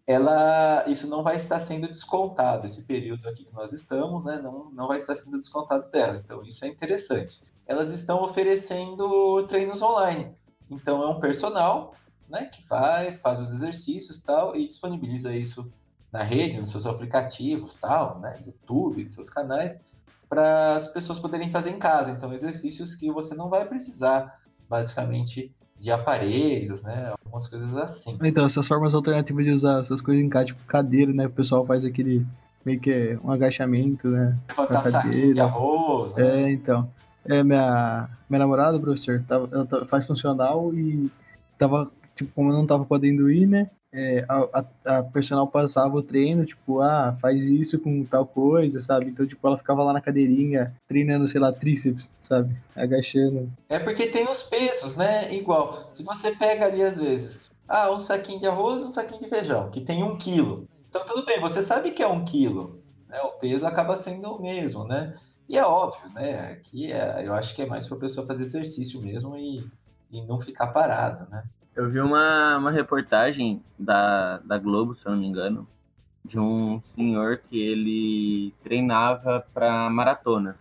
ela, 0.06 0.84
isso 0.86 1.08
não 1.08 1.22
vai 1.22 1.36
estar 1.36 1.58
sendo 1.58 1.88
descontado, 1.88 2.64
esse 2.64 2.82
período 2.82 3.28
aqui 3.28 3.44
que 3.44 3.54
nós 3.54 3.72
estamos, 3.72 4.24
né, 4.24 4.38
não, 4.38 4.70
não 4.70 4.86
vai 4.86 4.98
estar 4.98 5.16
sendo 5.16 5.36
descontado 5.36 5.90
dela, 5.90 6.22
então 6.24 6.42
isso 6.44 6.64
é 6.64 6.68
interessante. 6.68 7.40
Elas 7.66 7.90
estão 7.90 8.22
oferecendo 8.22 9.44
treinos 9.48 9.82
online, 9.82 10.32
então 10.70 11.02
é 11.02 11.08
um 11.08 11.18
personal, 11.18 11.94
né, 12.28 12.44
que 12.46 12.64
vai, 12.68 13.18
faz 13.18 13.40
os 13.40 13.52
exercícios 13.52 14.18
tal, 14.18 14.54
e 14.54 14.68
disponibiliza 14.68 15.34
isso 15.34 15.72
na 16.12 16.22
rede, 16.22 16.60
nos 16.60 16.70
seus 16.70 16.86
aplicativos, 16.86 17.76
tal, 17.76 18.20
né, 18.20 18.40
YouTube, 18.46 19.02
nos 19.02 19.14
seus 19.14 19.28
canais, 19.28 19.96
para 20.28 20.76
as 20.76 20.88
pessoas 20.88 21.18
poderem 21.18 21.50
fazer 21.50 21.70
em 21.70 21.78
casa. 21.78 22.10
Então, 22.10 22.32
exercícios 22.32 22.94
que 22.94 23.10
você 23.10 23.34
não 23.34 23.48
vai 23.48 23.64
precisar, 23.66 24.40
basicamente, 24.68 25.54
de 25.78 25.90
aparelhos, 25.90 26.82
né, 26.82 27.12
algumas 27.24 27.46
coisas 27.46 27.74
assim. 27.76 28.18
Então, 28.22 28.46
essas 28.46 28.66
formas 28.66 28.94
alternativas 28.94 29.44
de 29.44 29.50
usar 29.50 29.80
essas 29.80 30.00
coisas 30.00 30.24
em 30.24 30.28
casa, 30.28 30.46
tipo 30.46 30.64
cadeira, 30.64 31.12
né, 31.12 31.26
o 31.26 31.30
pessoal 31.30 31.64
faz 31.64 31.84
aquele 31.84 32.26
meio 32.64 32.80
que 32.80 33.18
um 33.22 33.30
agachamento, 33.30 34.08
né, 34.08 34.36
Levantar 34.48 34.90
saquinho 34.90 35.34
de 35.34 35.40
arroz, 35.40 36.14
né? 36.14 36.42
É, 36.42 36.50
então. 36.50 36.88
É, 37.24 37.42
minha, 37.42 38.08
minha 38.30 38.38
namorada, 38.38 38.78
professor, 38.78 39.22
tava, 39.26 39.48
ela 39.52 39.86
faz 39.86 40.06
funcional 40.06 40.72
e 40.72 41.10
tava, 41.58 41.90
tipo, 42.14 42.30
como 42.34 42.50
eu 42.50 42.54
não 42.54 42.66
tava 42.66 42.84
podendo 42.84 43.30
ir, 43.30 43.46
né, 43.46 43.70
é, 43.96 44.26
a, 44.28 44.64
a, 44.84 45.02
personal 45.04 45.46
passava 45.46 45.96
o 45.96 46.02
treino, 46.02 46.44
tipo, 46.44 46.82
ah, 46.82 47.16
faz 47.18 47.44
isso 47.44 47.80
com 47.80 48.04
tal 48.04 48.26
coisa, 48.26 48.78
sabe? 48.78 49.06
Então, 49.06 49.26
tipo, 49.26 49.46
ela 49.46 49.56
ficava 49.56 49.82
lá 49.82 49.94
na 49.94 50.02
cadeirinha 50.02 50.76
treinando, 50.86 51.26
sei 51.26 51.40
lá, 51.40 51.50
tríceps, 51.50 52.12
sabe? 52.20 52.54
Agachando. 52.74 53.50
É 53.70 53.78
porque 53.78 54.06
tem 54.08 54.24
os 54.24 54.42
pesos, 54.42 54.96
né? 54.96 55.34
Igual, 55.34 55.88
se 55.90 56.02
você 56.02 56.30
pega 56.32 56.66
ali 56.66 56.82
às 56.82 56.98
vezes, 56.98 57.50
ah, 57.66 57.90
um 57.90 57.98
saquinho 57.98 58.38
de 58.38 58.46
arroz 58.46 58.82
um 58.82 58.92
saquinho 58.92 59.22
de 59.22 59.30
feijão, 59.30 59.70
que 59.70 59.80
tem 59.80 60.02
um 60.02 60.18
quilo. 60.18 60.68
Então, 60.90 61.02
tudo 61.06 61.24
bem, 61.24 61.40
você 61.40 61.62
sabe 61.62 61.90
que 61.92 62.02
é 62.02 62.06
um 62.06 62.22
quilo, 62.22 62.82
né? 63.08 63.18
O 63.22 63.32
peso 63.38 63.66
acaba 63.66 63.96
sendo 63.96 64.30
o 64.30 64.42
mesmo, 64.42 64.84
né? 64.84 65.14
E 65.48 65.56
é 65.56 65.64
óbvio, 65.64 66.12
né? 66.12 66.50
Aqui 66.52 66.92
é, 66.92 67.26
eu 67.26 67.32
acho 67.32 67.54
que 67.54 67.62
é 67.62 67.66
mais 67.66 67.86
para 67.86 67.96
a 67.96 68.00
pessoa 68.00 68.26
fazer 68.26 68.42
exercício 68.42 69.00
mesmo 69.00 69.38
e, 69.38 69.66
e 70.10 70.20
não 70.20 70.38
ficar 70.38 70.66
parada, 70.66 71.26
né? 71.30 71.44
Eu 71.76 71.90
vi 71.90 72.00
uma, 72.00 72.56
uma 72.56 72.70
reportagem 72.70 73.62
da, 73.78 74.38
da 74.38 74.56
Globo, 74.56 74.94
se 74.94 75.06
eu 75.06 75.12
não 75.12 75.18
me 75.18 75.26
engano, 75.26 75.68
de 76.24 76.38
um 76.38 76.80
senhor 76.80 77.36
que 77.36 77.60
ele 77.60 78.54
treinava 78.64 79.46
para 79.52 79.90
maratonas. 79.90 80.56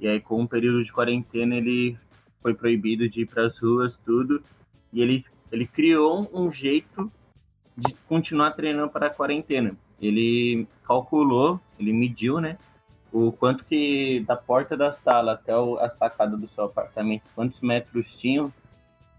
E 0.00 0.08
aí, 0.08 0.18
com 0.20 0.40
um 0.40 0.46
período 0.46 0.82
de 0.82 0.90
quarentena, 0.90 1.54
ele 1.54 1.98
foi 2.40 2.54
proibido 2.54 3.06
de 3.10 3.20
ir 3.20 3.26
para 3.26 3.44
as 3.44 3.58
ruas, 3.58 3.98
tudo. 3.98 4.42
E 4.90 5.02
ele, 5.02 5.22
ele 5.52 5.66
criou 5.66 6.26
um 6.32 6.50
jeito 6.50 7.12
de 7.76 7.92
continuar 8.08 8.52
treinando 8.52 8.88
para 8.88 9.08
a 9.08 9.14
quarentena. 9.14 9.76
Ele 10.00 10.66
calculou, 10.82 11.60
ele 11.78 11.92
mediu, 11.92 12.40
né? 12.40 12.56
O 13.12 13.32
quanto 13.32 13.66
que 13.66 14.24
da 14.26 14.34
porta 14.34 14.78
da 14.78 14.94
sala 14.94 15.32
até 15.32 15.52
a 15.52 15.90
sacada 15.90 16.38
do 16.38 16.48
seu 16.48 16.64
apartamento, 16.64 17.24
quantos 17.34 17.60
metros 17.60 18.18
tinham 18.18 18.50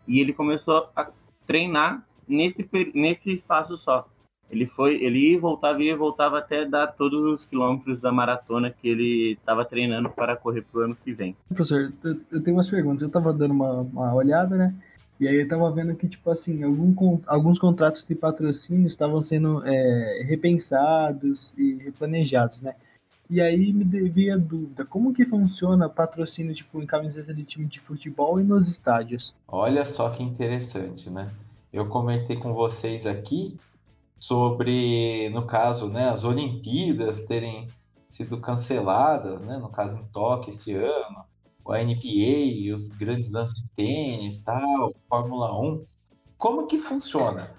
e 0.07 0.19
ele 0.19 0.33
começou 0.33 0.89
a 0.95 1.10
treinar 1.45 2.05
nesse, 2.27 2.67
nesse 2.93 3.31
espaço 3.31 3.77
só. 3.77 4.07
Ele 4.50 4.67
foi, 4.67 5.03
ele 5.03 5.31
ia, 5.31 5.39
voltava, 5.39 5.81
ia, 5.81 5.98
voltava 5.98 6.38
até 6.38 6.63
dar 6.63 6.88
todos 6.88 7.19
os 7.19 7.45
quilômetros 7.45 8.00
da 8.00 8.12
maratona 8.12 8.69
que 8.69 8.88
ele 8.88 9.31
estava 9.33 9.65
treinando 9.65 10.10
para 10.10 10.36
correr 10.36 10.62
para 10.62 10.81
o 10.81 10.83
ano 10.83 10.98
que 11.03 11.12
vem. 11.12 11.36
Professor, 11.48 11.91
eu, 12.03 12.19
eu 12.31 12.43
tenho 12.43 12.55
umas 12.55 12.69
perguntas. 12.69 13.01
Eu 13.01 13.07
estava 13.07 13.33
dando 13.33 13.51
uma, 13.51 13.81
uma 13.81 14.13
olhada, 14.13 14.55
né? 14.55 14.75
E 15.19 15.27
aí 15.27 15.36
eu 15.36 15.43
estava 15.43 15.72
vendo 15.72 15.95
que, 15.95 16.07
tipo 16.07 16.29
assim, 16.29 16.63
algum, 16.63 17.19
alguns 17.25 17.57
contratos 17.57 18.05
de 18.05 18.13
patrocínio 18.13 18.86
estavam 18.86 19.22
sendo 19.22 19.65
é, 19.65 20.24
repensados 20.25 21.53
e 21.57 21.75
replanejados, 21.75 22.62
né? 22.62 22.75
E 23.29 23.41
aí 23.41 23.71
me 23.71 23.83
devia 23.83 24.37
dúvida, 24.37 24.85
como 24.85 25.13
que 25.13 25.25
funciona 25.25 25.89
patrocínio 25.89 26.53
tipo 26.53 26.81
em 26.81 26.85
camiseta 26.85 27.33
de 27.33 27.43
time 27.43 27.65
de 27.65 27.79
futebol 27.79 28.39
e 28.39 28.43
nos 28.43 28.67
estádios? 28.67 29.35
Olha 29.47 29.85
só 29.85 30.09
que 30.09 30.21
interessante, 30.21 31.09
né? 31.09 31.31
Eu 31.71 31.87
comentei 31.87 32.35
com 32.35 32.53
vocês 32.53 33.07
aqui 33.07 33.57
sobre, 34.19 35.29
no 35.29 35.45
caso, 35.47 35.87
né, 35.87 36.09
as 36.09 36.23
Olimpíadas 36.23 37.23
terem 37.23 37.67
sido 38.09 38.39
canceladas, 38.39 39.41
né, 39.41 39.57
no 39.57 39.69
caso 39.69 39.97
em 39.97 40.05
Tóquio 40.05 40.51
esse 40.51 40.73
ano, 40.73 41.25
a 41.67 41.83
NBA, 41.83 42.73
os 42.73 42.89
grandes 42.89 43.31
lances 43.31 43.63
de 43.63 43.71
tênis, 43.71 44.41
tal, 44.41 44.93
Fórmula 45.09 45.59
1. 45.59 45.83
Como 46.37 46.67
que 46.67 46.77
funciona? 46.77 47.55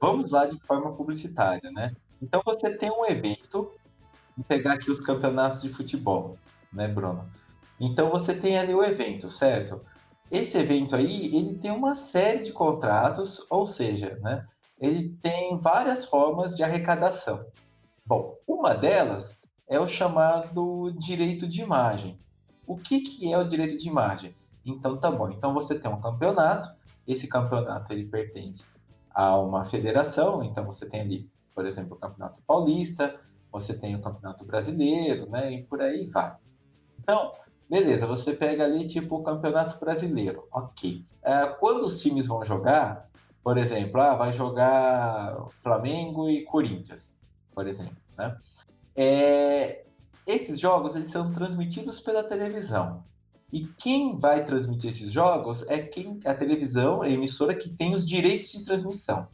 vamos 0.00 0.30
lá 0.30 0.46
de 0.46 0.56
forma 0.60 0.92
publicitária, 0.92 1.70
né? 1.72 1.94
Então 2.22 2.40
você 2.44 2.76
tem 2.76 2.90
um 2.90 3.04
evento 3.06 3.72
Pegar 4.48 4.74
aqui 4.74 4.90
os 4.90 5.00
campeonatos 5.00 5.62
de 5.62 5.68
futebol, 5.68 6.36
né, 6.72 6.88
Bruno? 6.88 7.28
Então 7.78 8.10
você 8.10 8.34
tem 8.34 8.58
ali 8.58 8.74
o 8.74 8.82
evento, 8.82 9.28
certo? 9.28 9.80
Esse 10.30 10.58
evento 10.58 10.96
aí, 10.96 11.26
ele 11.26 11.54
tem 11.54 11.70
uma 11.70 11.94
série 11.94 12.42
de 12.42 12.52
contratos, 12.52 13.46
ou 13.50 13.66
seja, 13.66 14.18
né, 14.22 14.44
ele 14.80 15.10
tem 15.20 15.58
várias 15.58 16.04
formas 16.04 16.54
de 16.54 16.62
arrecadação. 16.62 17.46
Bom, 18.04 18.36
uma 18.46 18.74
delas 18.74 19.38
é 19.68 19.78
o 19.78 19.88
chamado 19.88 20.92
direito 20.98 21.46
de 21.46 21.62
imagem. 21.62 22.18
O 22.66 22.76
que, 22.76 23.00
que 23.00 23.32
é 23.32 23.38
o 23.38 23.46
direito 23.46 23.76
de 23.76 23.88
imagem? 23.88 24.34
Então 24.64 24.96
tá 24.96 25.10
bom. 25.10 25.28
Então 25.30 25.52
você 25.54 25.78
tem 25.78 25.90
um 25.90 26.00
campeonato, 26.00 26.68
esse 27.06 27.28
campeonato 27.28 27.92
ele 27.92 28.06
pertence 28.06 28.64
a 29.14 29.38
uma 29.38 29.64
federação, 29.64 30.42
então 30.42 30.64
você 30.64 30.86
tem 30.86 31.00
ali, 31.00 31.30
por 31.54 31.64
exemplo, 31.64 31.96
o 31.96 32.00
Campeonato 32.00 32.42
Paulista, 32.42 33.20
você 33.54 33.72
tem 33.72 33.94
o 33.94 34.00
Campeonato 34.00 34.44
Brasileiro, 34.44 35.30
né? 35.30 35.52
E 35.52 35.62
por 35.62 35.80
aí 35.80 36.06
vai. 36.06 36.36
Então, 36.98 37.32
beleza, 37.70 38.04
você 38.04 38.32
pega 38.32 38.64
ali 38.64 38.84
tipo 38.84 39.14
o 39.14 39.22
Campeonato 39.22 39.78
Brasileiro, 39.78 40.48
ok. 40.52 41.04
É, 41.22 41.46
quando 41.46 41.84
os 41.84 42.00
times 42.00 42.26
vão 42.26 42.44
jogar, 42.44 43.08
por 43.44 43.56
exemplo, 43.56 44.00
ah, 44.00 44.16
vai 44.16 44.32
jogar 44.32 45.36
Flamengo 45.62 46.28
e 46.28 46.44
Corinthians, 46.44 47.20
por 47.54 47.68
exemplo, 47.68 47.96
né? 48.18 48.36
É, 48.96 49.84
esses 50.26 50.58
jogos 50.58 50.96
eles 50.96 51.08
são 51.08 51.32
transmitidos 51.32 52.00
pela 52.00 52.24
televisão. 52.24 53.04
E 53.52 53.66
quem 53.78 54.16
vai 54.16 54.44
transmitir 54.44 54.90
esses 54.90 55.12
jogos 55.12 55.62
é 55.68 55.78
quem 55.78 56.18
a 56.24 56.34
televisão, 56.34 57.02
a 57.02 57.08
emissora 57.08 57.54
que 57.54 57.68
tem 57.68 57.94
os 57.94 58.04
direitos 58.04 58.50
de 58.50 58.64
transmissão. 58.64 59.28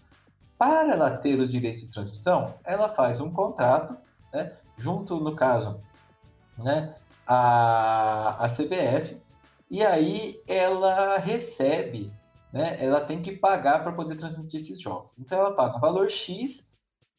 Para 0.58 0.92
ela 0.92 1.16
ter 1.16 1.40
os 1.40 1.50
direitos 1.50 1.80
de 1.80 1.90
transmissão, 1.90 2.52
ela 2.64 2.90
faz 2.90 3.18
um 3.18 3.30
contrato 3.30 3.96
né, 4.32 4.54
junto, 4.76 5.20
no 5.20 5.34
caso, 5.34 5.80
né, 6.62 6.94
a, 7.26 8.44
a 8.44 8.48
CBF, 8.48 9.20
e 9.70 9.84
aí 9.84 10.40
ela 10.48 11.18
recebe, 11.18 12.12
né, 12.52 12.76
ela 12.80 13.00
tem 13.00 13.22
que 13.22 13.32
pagar 13.32 13.82
para 13.82 13.92
poder 13.92 14.16
transmitir 14.16 14.60
esses 14.60 14.80
jogos. 14.80 15.18
Então 15.18 15.38
ela 15.38 15.54
paga 15.54 15.76
um 15.76 15.80
valor 15.80 16.10
X, 16.10 16.72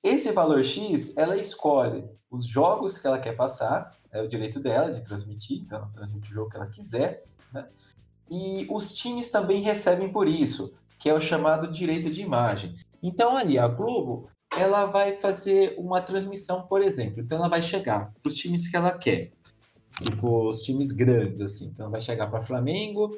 esse 0.04 0.32
valor 0.32 0.64
X 0.64 1.16
ela 1.18 1.38
escolhe 1.38 2.10
os 2.30 2.46
jogos 2.46 2.98
que 2.98 3.08
ela 3.08 3.20
quer 3.20 3.36
passar, 3.36 3.96
é 4.12 4.22
o 4.22 4.28
direito 4.28 4.60
dela 4.60 4.92
de 4.92 5.02
transmitir, 5.02 5.62
então 5.62 5.80
ela 5.80 5.92
transmite 5.94 6.32
o 6.32 6.34
jogo 6.34 6.50
que 6.50 6.58
ela 6.58 6.68
quiser, 6.68 7.24
né? 7.54 7.68
E 8.30 8.66
os 8.70 8.94
times 8.94 9.28
também 9.28 9.62
recebem 9.62 10.10
por 10.10 10.28
isso, 10.28 10.74
que 10.98 11.10
é 11.10 11.14
o 11.14 11.20
chamado 11.20 11.68
direito 11.68 12.10
de 12.10 12.22
imagem. 12.22 12.78
Então 13.04 13.36
ali 13.36 13.60
a 13.60 13.68
Globo, 13.68 14.30
ela 14.56 14.86
vai 14.86 15.16
fazer 15.16 15.76
uma 15.78 16.02
transmissão, 16.02 16.64
por 16.64 16.82
exemplo. 16.82 17.22
Então 17.22 17.38
ela 17.38 17.48
vai 17.48 17.62
chegar 17.62 18.12
para 18.22 18.30
os 18.30 18.36
times 18.36 18.68
que 18.68 18.76
ela 18.76 18.92
quer, 18.92 19.32
tipo 20.02 20.50
os 20.50 20.62
times 20.62 20.92
grandes 20.92 21.42
assim. 21.42 21.66
Então 21.68 21.86
ela 21.86 21.92
vai 21.92 22.02
chegar 22.02 22.28
para 22.28 22.42
Flamengo, 22.42 23.18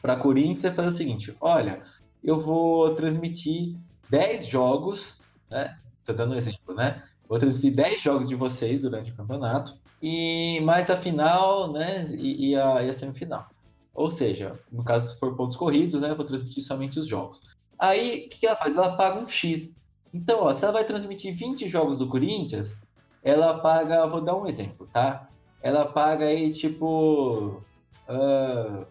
para 0.00 0.16
Corinthians 0.16 0.64
e 0.64 0.76
fazer 0.76 0.88
o 0.88 0.92
seguinte: 0.92 1.34
olha, 1.40 1.82
eu 2.22 2.40
vou 2.40 2.94
transmitir 2.94 3.74
10 4.10 4.46
jogos, 4.46 5.20
né? 5.50 5.76
Tô 6.04 6.12
dando 6.12 6.34
um 6.34 6.36
exemplo, 6.38 6.74
né? 6.74 7.02
Vou 7.28 7.38
transmitir 7.38 7.74
10 7.74 8.00
jogos 8.00 8.28
de 8.28 8.34
vocês 8.34 8.82
durante 8.82 9.10
o 9.10 9.16
campeonato 9.16 9.78
e 10.00 10.60
mais 10.60 10.88
a 10.90 10.96
final, 10.96 11.72
né? 11.72 12.06
E, 12.16 12.50
e, 12.50 12.56
a, 12.56 12.82
e 12.82 12.88
a 12.88 12.94
semifinal. 12.94 13.48
Ou 13.92 14.08
seja, 14.08 14.58
no 14.70 14.84
caso, 14.84 15.10
se 15.10 15.18
for 15.18 15.36
pontos 15.36 15.56
corridos, 15.56 16.02
né? 16.02 16.14
Vou 16.14 16.24
transmitir 16.24 16.62
somente 16.62 16.98
os 16.98 17.06
jogos. 17.06 17.42
Aí, 17.78 18.26
o 18.26 18.28
que 18.28 18.46
ela 18.46 18.56
faz? 18.56 18.76
Ela 18.76 18.96
paga 18.96 19.20
um 19.20 19.26
X 19.26 19.74
então, 20.12 20.42
ó, 20.42 20.52
se 20.52 20.64
ela 20.64 20.72
vai 20.72 20.84
transmitir 20.84 21.34
20 21.34 21.68
jogos 21.68 21.98
do 21.98 22.08
Corinthians, 22.08 22.76
ela 23.22 23.58
paga, 23.58 24.06
vou 24.06 24.20
dar 24.20 24.36
um 24.36 24.46
exemplo, 24.46 24.86
tá? 24.86 25.28
Ela 25.62 25.84
paga 25.84 26.26
aí, 26.26 26.50
tipo, 26.50 27.60
uh, 28.08 28.86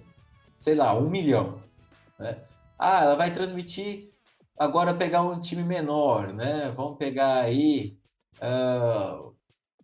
sei 0.60 0.76
lá, 0.76 0.94
um 0.98 1.10
milhão, 1.10 1.62
né? 2.20 2.38
Ah, 2.78 3.04
ela 3.04 3.16
vai 3.16 3.34
transmitir, 3.34 4.12
agora 4.58 4.94
pegar 4.94 5.24
um 5.24 5.40
time 5.40 5.64
menor, 5.64 6.34
né? 6.34 6.72
Vamos 6.76 6.98
pegar 6.98 7.40
aí, 7.40 7.98
uh, 8.38 9.34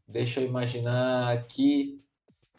deixa 0.08 0.42
eu 0.42 0.48
imaginar 0.48 1.32
aqui... 1.32 2.00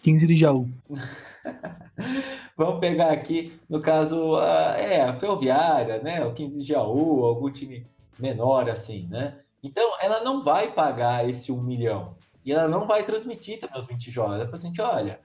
15 0.02 0.26
de 0.26 0.36
Jaú. 0.36 0.68
Vamos 2.56 2.80
pegar 2.80 3.10
aqui, 3.10 3.58
no 3.68 3.80
caso, 3.80 4.36
uh, 4.36 4.74
é, 4.76 5.02
a 5.02 5.14
Ferroviária, 5.14 6.02
né? 6.02 6.24
O 6.24 6.34
15 6.34 6.60
de 6.60 6.66
Jaú, 6.66 7.24
algum 7.24 7.50
time 7.50 7.86
menor 8.18 8.68
assim, 8.68 9.06
né? 9.08 9.38
Então, 9.62 9.96
ela 10.00 10.22
não 10.22 10.42
vai 10.42 10.70
pagar 10.72 11.28
esse 11.28 11.50
um 11.50 11.62
milhão. 11.62 12.16
E 12.44 12.52
ela 12.52 12.68
não 12.68 12.86
vai 12.86 13.02
transmitir 13.02 13.58
também 13.58 13.78
os 13.78 13.86
20 13.86 14.10
jogos. 14.10 14.34
Ela 14.34 14.44
fala 14.44 14.54
assim: 14.54 14.72
olha, 14.80 15.20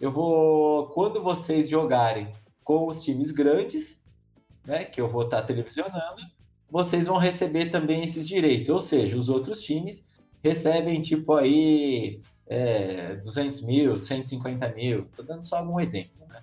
eu 0.00 0.10
vou. 0.10 0.88
Quando 0.88 1.22
vocês 1.22 1.68
jogarem 1.68 2.32
com 2.64 2.86
os 2.86 3.02
times 3.02 3.30
grandes, 3.30 4.04
né, 4.66 4.84
que 4.84 5.00
eu 5.00 5.08
vou 5.08 5.22
estar 5.22 5.42
televisionando, 5.42 6.22
vocês 6.68 7.06
vão 7.06 7.16
receber 7.18 7.66
também 7.66 8.02
esses 8.02 8.26
direitos. 8.26 8.68
Ou 8.68 8.80
seja, 8.80 9.16
os 9.16 9.28
outros 9.28 9.62
times 9.62 10.18
recebem 10.42 11.00
tipo 11.00 11.34
aí 11.34 12.20
é, 12.46 13.14
200 13.16 13.62
mil, 13.62 13.96
150 13.96 14.68
mil. 14.70 15.04
Estou 15.04 15.24
dando 15.24 15.42
só 15.42 15.58
algum 15.58 15.78
exemplo. 15.78 16.26
Né? 16.28 16.42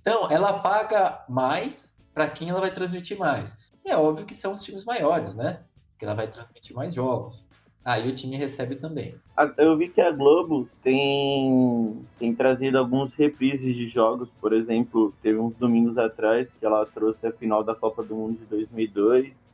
Então, 0.00 0.30
ela 0.30 0.58
paga 0.58 1.24
mais 1.28 1.96
para 2.12 2.28
quem 2.28 2.50
ela 2.50 2.60
vai 2.60 2.70
transmitir 2.70 3.16
mais. 3.16 3.69
É 3.84 3.96
óbvio 3.96 4.26
que 4.26 4.34
são 4.34 4.52
os 4.52 4.62
times 4.62 4.84
maiores, 4.84 5.34
né? 5.34 5.64
Que 5.98 6.04
ela 6.04 6.14
vai 6.14 6.26
transmitir 6.28 6.74
mais 6.74 6.94
jogos. 6.94 7.44
Aí 7.84 8.08
o 8.08 8.14
time 8.14 8.36
recebe 8.36 8.76
também. 8.76 9.14
Eu 9.56 9.76
vi 9.76 9.88
que 9.88 10.00
a 10.02 10.10
Globo 10.10 10.68
tem, 10.82 12.04
tem 12.18 12.34
trazido 12.34 12.76
alguns 12.76 13.12
reprises 13.14 13.74
de 13.74 13.86
jogos. 13.86 14.30
Por 14.38 14.52
exemplo, 14.52 15.14
teve 15.22 15.38
uns 15.38 15.56
domingos 15.56 15.96
atrás 15.96 16.52
que 16.52 16.64
ela 16.64 16.84
trouxe 16.84 17.26
a 17.26 17.32
final 17.32 17.64
da 17.64 17.74
Copa 17.74 18.02
do 18.02 18.14
Mundo 18.14 18.38
de 18.38 18.44
2002. 18.44 19.46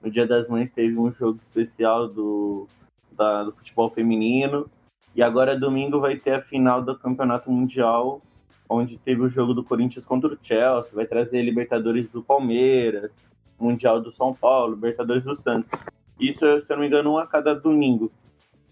No 0.00 0.10
Dia 0.10 0.26
das 0.26 0.48
Mães 0.48 0.70
teve 0.70 0.96
um 0.96 1.12
jogo 1.12 1.38
especial 1.40 2.06
do, 2.06 2.68
da, 3.10 3.44
do 3.44 3.52
futebol 3.52 3.90
feminino. 3.90 4.70
E 5.14 5.22
agora 5.22 5.58
domingo 5.58 6.00
vai 6.00 6.16
ter 6.16 6.34
a 6.34 6.40
final 6.40 6.82
do 6.82 6.96
Campeonato 6.96 7.50
Mundial, 7.50 8.22
onde 8.68 8.96
teve 8.96 9.22
o 9.22 9.28
jogo 9.28 9.52
do 9.52 9.64
Corinthians 9.64 10.04
contra 10.04 10.32
o 10.32 10.38
Chelsea. 10.40 10.94
Vai 10.94 11.06
trazer 11.06 11.42
Libertadores 11.42 12.08
do 12.08 12.22
Palmeiras, 12.22 13.10
Mundial 13.62 14.00
do 14.00 14.12
São 14.12 14.34
Paulo, 14.34 14.74
Libertadores 14.74 15.24
do 15.24 15.34
Santos. 15.34 15.70
Isso, 16.18 16.38
se 16.60 16.72
eu 16.72 16.76
não 16.76 16.80
me 16.82 16.86
engano, 16.86 17.12
um 17.12 17.18
a 17.18 17.26
cada 17.26 17.54
domingo. 17.54 18.10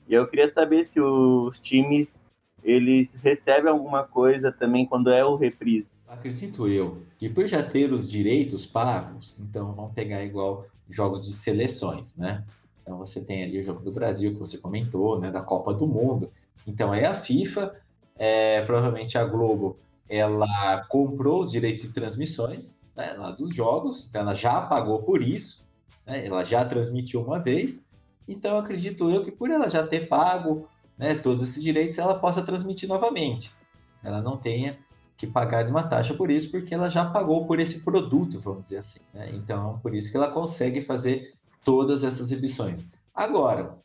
E 0.09 0.15
eu 0.15 0.27
queria 0.27 0.51
saber 0.51 0.85
se 0.85 1.01
os 1.01 1.59
times 1.61 2.27
eles 2.63 3.15
recebem 3.15 3.71
alguma 3.71 4.05
coisa 4.05 4.53
também 4.53 4.85
quando 4.85 5.11
é 5.11 5.25
o 5.25 5.37
reprise. 5.37 5.89
Acredito 6.07 6.67
eu 6.67 7.03
que 7.17 7.29
por 7.29 7.47
já 7.47 7.63
ter 7.63 7.93
os 7.93 8.09
direitos 8.09 8.67
pagos, 8.67 9.37
então 9.39 9.73
vamos 9.75 9.93
pegar 9.93 10.25
igual 10.25 10.67
jogos 10.89 11.25
de 11.25 11.33
seleções, 11.33 12.17
né? 12.17 12.45
Então 12.83 12.99
você 12.99 13.25
tem 13.25 13.45
ali 13.45 13.61
o 13.61 13.63
jogo 13.63 13.81
do 13.81 13.93
Brasil 13.93 14.33
que 14.33 14.39
você 14.39 14.59
comentou, 14.59 15.21
né? 15.21 15.31
Da 15.31 15.43
Copa 15.43 15.73
do 15.73 15.87
Mundo. 15.87 16.29
Então 16.67 16.93
é 16.93 17.07
a 17.07 17.15
FIFA, 17.15 17.75
é, 18.17 18.63
provavelmente 18.63 19.17
a 19.17 19.25
Globo, 19.25 19.77
ela 20.09 20.85
comprou 20.89 21.43
os 21.43 21.53
direitos 21.53 21.85
de 21.85 21.93
transmissões 21.93 22.80
né, 22.97 23.13
lá 23.15 23.31
dos 23.31 23.55
jogos, 23.55 24.07
então 24.09 24.23
ela 24.23 24.35
já 24.35 24.61
pagou 24.63 25.03
por 25.03 25.23
isso 25.23 25.69
né? 26.07 26.27
ela 26.27 26.45
já 26.45 26.65
transmitiu 26.65 27.23
uma 27.23 27.39
vez, 27.39 27.87
então 28.27 28.59
acredito 28.59 29.09
eu 29.11 29.25
que 29.25 29.31
por 29.31 29.51
ela 29.51 29.69
já 29.69 29.87
ter 29.87 30.09
pago 30.09 30.69
né, 30.99 31.15
todos 31.15 31.43
esses 31.43 31.63
direitos, 31.63 31.97
ela 31.99 32.19
possa 32.19 32.43
transmitir 32.43 32.89
novamente. 32.89 33.51
Ela 34.05 34.21
não 34.21 34.37
tenha 34.37 34.79
que 35.17 35.27
pagar 35.27 35.67
uma 35.69 35.83
taxa 35.83 36.15
por 36.15 36.31
isso, 36.31 36.51
porque 36.51 36.75
ela 36.75 36.91
já 36.91 37.05
pagou 37.05 37.47
por 37.47 37.59
esse 37.59 37.81
produto, 37.83 38.39
vamos 38.39 38.65
dizer 38.65 38.79
assim. 38.79 39.01
Né? 39.15 39.31
Então, 39.35 39.79
por 39.79 39.95
isso 39.95 40.11
que 40.11 40.17
ela 40.17 40.31
consegue 40.31 40.83
fazer 40.83 41.33
todas 41.65 42.05
essas 42.05 42.21
exibições. 42.31 42.87
Agora, 43.15 43.79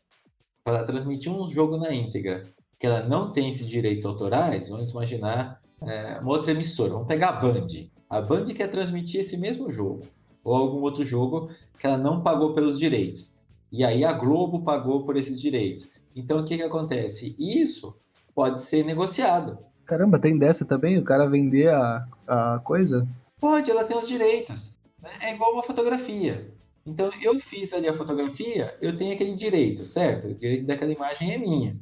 para 0.64 0.84
transmitir 0.84 1.32
um 1.32 1.48
jogo 1.48 1.76
na 1.76 1.92
íntegra, 1.92 2.46
que 2.78 2.86
ela 2.86 3.02
não 3.02 3.32
tem 3.32 3.48
esses 3.48 3.68
direitos 3.68 4.04
autorais, 4.04 4.68
vamos 4.68 4.90
imaginar 4.90 5.60
é, 5.82 6.18
uma 6.18 6.32
outra 6.32 6.50
emissora, 6.50 6.92
vamos 6.92 7.08
pegar 7.08 7.28
a 7.30 7.32
Band. 7.40 7.66
A 8.08 8.20
Band 8.20 8.44
quer 8.46 8.68
transmitir 8.68 9.20
esse 9.20 9.36
mesmo 9.36 9.70
jogo 9.70 10.06
ou 10.44 10.54
algum 10.54 10.80
outro 10.80 11.04
jogo 11.04 11.50
que 11.76 11.86
ela 11.86 11.98
não 11.98 12.22
pagou 12.22 12.52
pelos 12.52 12.78
direitos. 12.78 13.34
E 13.72 13.84
aí 13.84 14.04
a 14.04 14.12
Globo 14.12 14.62
pagou 14.62 15.04
por 15.04 15.16
esses 15.16 15.40
direitos. 15.40 15.88
Então 16.14 16.38
o 16.38 16.44
que, 16.44 16.56
que 16.56 16.62
acontece? 16.62 17.34
Isso 17.36 17.96
pode 18.32 18.60
ser 18.60 18.84
negociado. 18.84 19.58
Caramba, 19.84 20.20
tem 20.20 20.38
dessa 20.38 20.64
também? 20.64 20.98
O 20.98 21.04
cara 21.04 21.28
vender 21.28 21.68
a, 21.68 22.06
a 22.26 22.60
coisa? 22.60 23.06
Pode, 23.40 23.70
ela 23.70 23.82
tem 23.82 23.96
os 23.96 24.06
direitos. 24.06 24.76
É 25.20 25.34
igual 25.34 25.52
uma 25.52 25.62
fotografia. 25.64 26.48
Então 26.86 27.10
eu 27.20 27.40
fiz 27.40 27.72
ali 27.72 27.88
a 27.88 27.92
fotografia, 27.92 28.76
eu 28.80 28.96
tenho 28.96 29.12
aquele 29.12 29.34
direito, 29.34 29.84
certo? 29.84 30.28
O 30.28 30.34
direito 30.34 30.64
daquela 30.64 30.92
imagem 30.92 31.32
é 31.32 31.38
minha. 31.38 31.76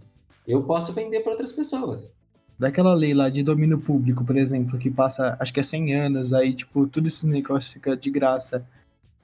Eu 0.48 0.62
posso 0.62 0.94
vender 0.94 1.20
para 1.20 1.32
outras 1.32 1.52
pessoas 1.52 2.16
daquela 2.58 2.94
lei 2.94 3.14
lá 3.14 3.28
de 3.28 3.42
domínio 3.42 3.78
público, 3.78 4.24
por 4.24 4.36
exemplo, 4.36 4.78
que 4.78 4.90
passa, 4.90 5.36
acho 5.40 5.52
que 5.52 5.60
é 5.60 5.62
100 5.62 5.94
anos, 5.94 6.34
aí, 6.34 6.54
tipo, 6.54 6.86
tudo 6.86 7.08
esse 7.08 7.26
negócio 7.26 7.72
fica 7.74 7.96
de 7.96 8.10
graça. 8.10 8.64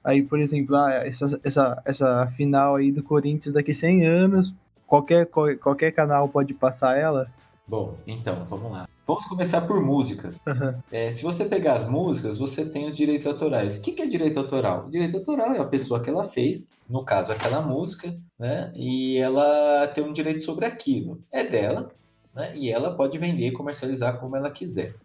Aí, 0.03 0.21
por 0.21 0.39
exemplo, 0.39 0.75
ah, 0.75 0.93
essa, 1.05 1.39
essa, 1.43 1.81
essa 1.85 2.27
final 2.27 2.75
aí 2.75 2.91
do 2.91 3.03
Corinthians 3.03 3.53
daqui 3.53 3.73
100 3.73 4.05
anos, 4.05 4.55
qualquer, 4.87 5.25
qualquer 5.25 5.91
canal 5.91 6.27
pode 6.27 6.53
passar 6.53 6.97
ela? 6.97 7.27
Bom, 7.67 7.95
então, 8.05 8.43
vamos 8.43 8.71
lá. 8.71 8.87
Vamos 9.05 9.25
começar 9.25 9.61
por 9.61 9.81
músicas. 9.81 10.39
Uhum. 10.45 10.81
É, 10.91 11.09
se 11.09 11.23
você 11.23 11.45
pegar 11.45 11.73
as 11.73 11.87
músicas, 11.87 12.37
você 12.37 12.65
tem 12.65 12.85
os 12.85 12.95
direitos 12.95 13.25
autorais. 13.25 13.77
O 13.77 13.81
que, 13.81 13.93
que 13.93 14.01
é 14.01 14.05
direito 14.05 14.39
autoral? 14.39 14.87
O 14.87 14.91
direito 14.91 15.17
autoral 15.17 15.53
é 15.53 15.59
a 15.59 15.65
pessoa 15.65 16.01
que 16.01 16.09
ela 16.09 16.25
fez, 16.25 16.69
no 16.89 17.03
caso, 17.05 17.31
aquela 17.31 17.61
música, 17.61 18.13
né? 18.37 18.71
E 18.75 19.17
ela 19.17 19.87
tem 19.87 20.03
um 20.03 20.13
direito 20.13 20.43
sobre 20.43 20.65
aquilo. 20.65 21.21
É 21.31 21.43
dela, 21.43 21.89
né? 22.33 22.53
e 22.55 22.69
ela 22.69 22.95
pode 22.95 23.17
vender 23.17 23.47
e 23.47 23.51
comercializar 23.51 24.19
como 24.19 24.35
ela 24.35 24.51
quiser. 24.51 24.95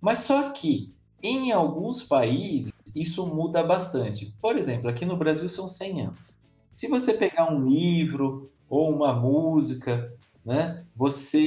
Mas 0.00 0.20
só 0.20 0.50
que 0.50 0.92
em 1.22 1.52
alguns 1.52 2.02
países 2.02 2.72
isso 2.94 3.26
muda 3.26 3.62
bastante. 3.62 4.34
Por 4.40 4.56
exemplo, 4.56 4.88
aqui 4.88 5.04
no 5.04 5.16
Brasil 5.16 5.48
são 5.48 5.68
100 5.68 6.02
anos. 6.02 6.38
Se 6.72 6.88
você 6.88 7.14
pegar 7.14 7.52
um 7.52 7.64
livro 7.64 8.50
ou 8.68 8.90
uma 8.90 9.12
música, 9.12 10.12
né, 10.44 10.84
você 10.96 11.46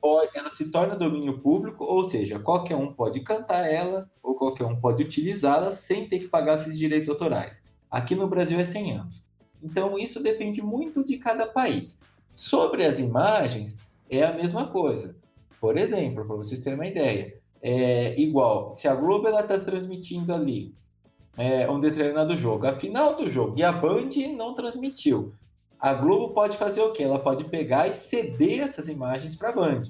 pode, 0.00 0.30
ela 0.36 0.50
se 0.50 0.70
torna 0.70 0.96
domínio 0.96 1.38
público, 1.40 1.84
ou 1.84 2.04
seja, 2.04 2.38
qualquer 2.38 2.76
um 2.76 2.92
pode 2.92 3.20
cantar 3.20 3.70
ela 3.70 4.08
ou 4.22 4.34
qualquer 4.34 4.64
um 4.64 4.76
pode 4.76 5.02
utilizá-la 5.02 5.70
sem 5.70 6.08
ter 6.08 6.20
que 6.20 6.28
pagar 6.28 6.54
esses 6.54 6.78
direitos 6.78 7.08
autorais. 7.08 7.64
Aqui 7.90 8.14
no 8.14 8.28
Brasil 8.28 8.58
é 8.58 8.64
100 8.64 8.98
anos. 8.98 9.30
Então 9.62 9.98
isso 9.98 10.22
depende 10.22 10.62
muito 10.62 11.04
de 11.04 11.16
cada 11.18 11.46
país. 11.46 11.98
Sobre 12.34 12.84
as 12.84 12.98
imagens, 12.98 13.78
é 14.10 14.22
a 14.22 14.32
mesma 14.32 14.66
coisa. 14.66 15.16
Por 15.60 15.76
exemplo, 15.78 16.24
para 16.24 16.36
vocês 16.36 16.60
terem 16.60 16.78
uma 16.78 16.86
ideia, 16.86 17.40
é 17.62 18.18
igual, 18.20 18.72
se 18.72 18.86
a 18.86 18.94
Globo 18.94 19.28
está 19.28 19.58
transmitindo 19.58 20.34
ali 20.34 20.74
é, 21.36 21.68
um 21.70 21.80
determinado 21.80 22.36
jogo, 22.36 22.66
a 22.66 22.72
final 22.72 23.16
do 23.16 23.28
jogo, 23.28 23.58
e 23.58 23.62
a 23.62 23.72
Band 23.72 24.10
não 24.36 24.54
transmitiu, 24.54 25.32
a 25.80 25.94
Globo 25.94 26.34
pode 26.34 26.56
fazer 26.56 26.82
o 26.82 26.92
quê? 26.92 27.04
Ela 27.04 27.18
pode 27.18 27.44
pegar 27.44 27.88
e 27.88 27.94
ceder 27.94 28.60
essas 28.60 28.88
imagens 28.88 29.34
para 29.34 29.48
a 29.48 29.52
Band, 29.52 29.82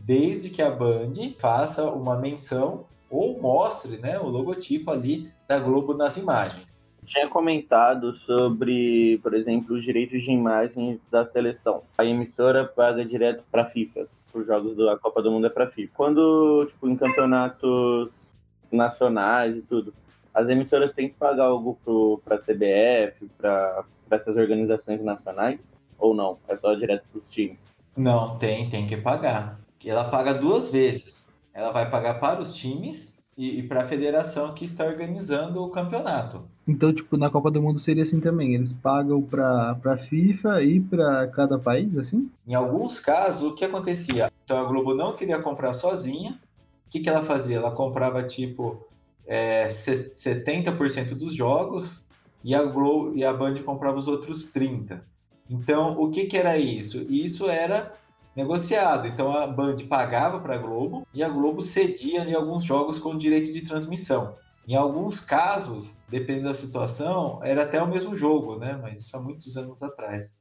desde 0.00 0.50
que 0.50 0.62
a 0.62 0.70
Band 0.70 1.14
faça 1.38 1.90
uma 1.90 2.16
menção 2.16 2.86
ou 3.10 3.40
mostre 3.40 3.98
né, 3.98 4.18
o 4.18 4.26
logotipo 4.26 4.90
ali 4.90 5.30
da 5.48 5.58
Globo 5.58 5.94
nas 5.94 6.16
imagens 6.16 6.75
tinha 7.06 7.28
comentado 7.28 8.14
sobre, 8.14 9.18
por 9.22 9.32
exemplo, 9.32 9.76
os 9.76 9.84
direitos 9.84 10.22
de 10.22 10.30
imagem 10.30 11.00
da 11.10 11.24
seleção. 11.24 11.82
A 11.96 12.04
emissora 12.04 12.64
paga 12.64 13.04
direto 13.04 13.42
para 13.50 13.62
a 13.62 13.66
FIFA. 13.66 14.08
Os 14.34 14.46
jogos 14.46 14.76
da 14.76 14.98
Copa 14.98 15.22
do 15.22 15.30
Mundo 15.30 15.46
é 15.46 15.50
para 15.50 15.64
a 15.64 15.70
FIFA. 15.70 15.92
Quando, 15.94 16.66
tipo, 16.66 16.88
em 16.88 16.96
campeonatos 16.96 18.32
nacionais 18.70 19.56
e 19.56 19.62
tudo, 19.62 19.94
as 20.34 20.48
emissoras 20.48 20.92
têm 20.92 21.08
que 21.08 21.14
pagar 21.14 21.44
algo 21.44 21.78
para 22.24 22.36
a 22.36 22.38
CBF, 22.38 23.26
para 23.38 23.84
essas 24.10 24.36
organizações 24.36 25.02
nacionais? 25.02 25.60
Ou 25.98 26.12
não? 26.12 26.38
É 26.48 26.56
só 26.56 26.74
direto 26.74 27.04
para 27.10 27.18
os 27.18 27.28
times? 27.30 27.58
Não, 27.96 28.36
tem, 28.36 28.68
tem 28.68 28.86
que 28.86 28.96
pagar. 28.96 29.58
Ela 29.82 30.10
paga 30.10 30.34
duas 30.34 30.70
vezes. 30.70 31.26
Ela 31.54 31.70
vai 31.70 31.88
pagar 31.88 32.20
para 32.20 32.40
os 32.40 32.54
times 32.54 33.15
e, 33.36 33.58
e 33.58 33.62
para 33.62 33.82
a 33.82 33.86
federação 33.86 34.54
que 34.54 34.64
está 34.64 34.84
organizando 34.84 35.62
o 35.62 35.70
campeonato. 35.70 36.48
Então, 36.66 36.92
tipo, 36.92 37.16
na 37.16 37.30
Copa 37.30 37.50
do 37.50 37.62
Mundo 37.62 37.78
seria 37.78 38.02
assim 38.02 38.18
também. 38.18 38.54
Eles 38.54 38.72
pagam 38.72 39.22
para 39.22 39.78
a 39.84 39.96
FIFA 39.96 40.62
e 40.62 40.80
para 40.80 41.28
cada 41.28 41.58
país, 41.58 41.96
assim? 41.98 42.30
Em 42.46 42.54
alguns 42.54 42.98
casos, 42.98 43.52
o 43.52 43.54
que 43.54 43.64
acontecia? 43.64 44.32
Então, 44.44 44.58
a 44.58 44.64
Globo 44.64 44.94
não 44.94 45.14
queria 45.14 45.38
comprar 45.38 45.74
sozinha. 45.74 46.40
O 46.86 46.90
que, 46.90 47.00
que 47.00 47.08
ela 47.08 47.22
fazia? 47.22 47.56
Ela 47.56 47.70
comprava, 47.70 48.22
tipo, 48.22 48.84
é, 49.26 49.68
70% 49.68 51.14
dos 51.14 51.34
jogos 51.34 52.06
e 52.42 52.54
a, 52.54 52.62
Globo, 52.62 53.16
e 53.16 53.24
a 53.24 53.32
Band 53.32 53.56
comprava 53.62 53.98
os 53.98 54.08
outros 54.08 54.52
30%. 54.52 55.00
Então, 55.48 56.00
o 56.00 56.10
que, 56.10 56.26
que 56.26 56.36
era 56.36 56.58
isso? 56.58 57.06
Isso 57.08 57.48
era 57.48 57.94
negociado. 58.36 59.08
Então, 59.08 59.32
a 59.32 59.46
Band 59.46 59.76
pagava 59.88 60.38
para 60.38 60.54
a 60.54 60.58
Globo 60.58 61.06
e 61.12 61.24
a 61.24 61.28
Globo 61.28 61.62
cedia 61.62 62.20
ali 62.20 62.34
alguns 62.34 62.62
jogos 62.62 62.98
com 62.98 63.16
direito 63.16 63.52
de 63.52 63.62
transmissão. 63.62 64.36
Em 64.68 64.74
alguns 64.74 65.20
casos, 65.20 65.96
dependendo 66.08 66.48
da 66.48 66.54
situação, 66.54 67.40
era 67.42 67.62
até 67.62 67.80
o 67.80 67.86
mesmo 67.86 68.14
jogo, 68.14 68.58
né? 68.58 68.78
Mas 68.82 68.98
isso 68.98 69.16
há 69.16 69.20
muitos 69.20 69.56
anos 69.56 69.82
atrás. 69.82 70.36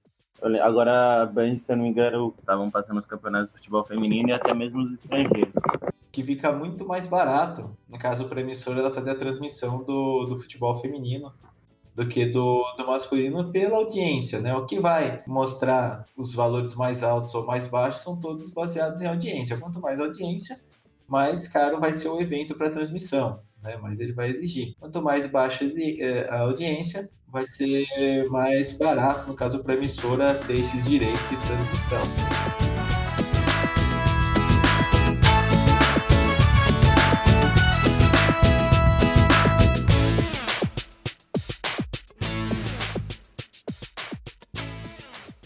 Agora, 0.63 1.21
a 1.21 1.25
Band, 1.25 1.55
se 1.57 1.63
eu 1.69 1.77
não 1.77 1.83
me 1.83 1.89
engano, 1.89 2.33
estavam 2.37 2.69
passando 2.69 2.99
os 2.99 3.05
campeonatos 3.05 3.49
de 3.51 3.57
futebol 3.57 3.85
feminino 3.85 4.29
e 4.29 4.33
até 4.33 4.53
mesmo 4.53 4.81
os 4.81 4.93
estrangeiros. 4.93 5.53
Que 6.11 6.23
fica 6.23 6.51
muito 6.51 6.85
mais 6.85 7.07
barato. 7.07 7.77
No 7.87 7.97
caso, 7.97 8.27
para 8.27 8.39
a 8.39 8.43
emissora, 8.43 8.79
ela 8.79 8.91
fazer 8.91 9.11
a 9.11 9.15
transmissão 9.15 9.83
do, 9.83 10.25
do 10.25 10.37
futebol 10.37 10.75
feminino. 10.75 11.31
Do 11.95 12.05
que 12.05 12.25
do, 12.25 12.61
do 12.77 12.85
masculino 12.85 13.51
pela 13.51 13.77
audiência, 13.77 14.39
né? 14.41 14.53
O 14.53 14.65
que 14.65 14.79
vai 14.79 15.23
mostrar 15.25 16.05
os 16.17 16.35
valores 16.35 16.75
mais 16.75 17.01
altos 17.01 17.33
ou 17.33 17.45
mais 17.45 17.65
baixos 17.65 18.01
são 18.01 18.19
todos 18.19 18.51
baseados 18.51 18.99
em 18.99 19.07
audiência. 19.07 19.57
Quanto 19.57 19.79
mais 19.79 20.01
audiência, 20.01 20.59
mais 21.07 21.47
caro 21.47 21.79
vai 21.79 21.93
ser 21.93 22.09
o 22.09 22.19
evento 22.19 22.53
para 22.53 22.69
transmissão, 22.69 23.39
né? 23.63 23.77
Mais 23.77 24.01
ele 24.01 24.11
vai 24.11 24.29
exigir. 24.29 24.75
Quanto 24.77 25.01
mais 25.01 25.25
baixa 25.25 25.63
é, 25.63 26.27
a 26.29 26.41
audiência, 26.41 27.09
vai 27.29 27.45
ser 27.45 28.29
mais 28.29 28.73
barato, 28.73 29.29
no 29.29 29.35
caso 29.35 29.63
para 29.63 29.73
a 29.73 29.77
emissora, 29.77 30.35
ter 30.35 30.57
esses 30.57 30.83
direitos 30.83 31.29
de 31.29 31.37
transmissão. 31.37 32.64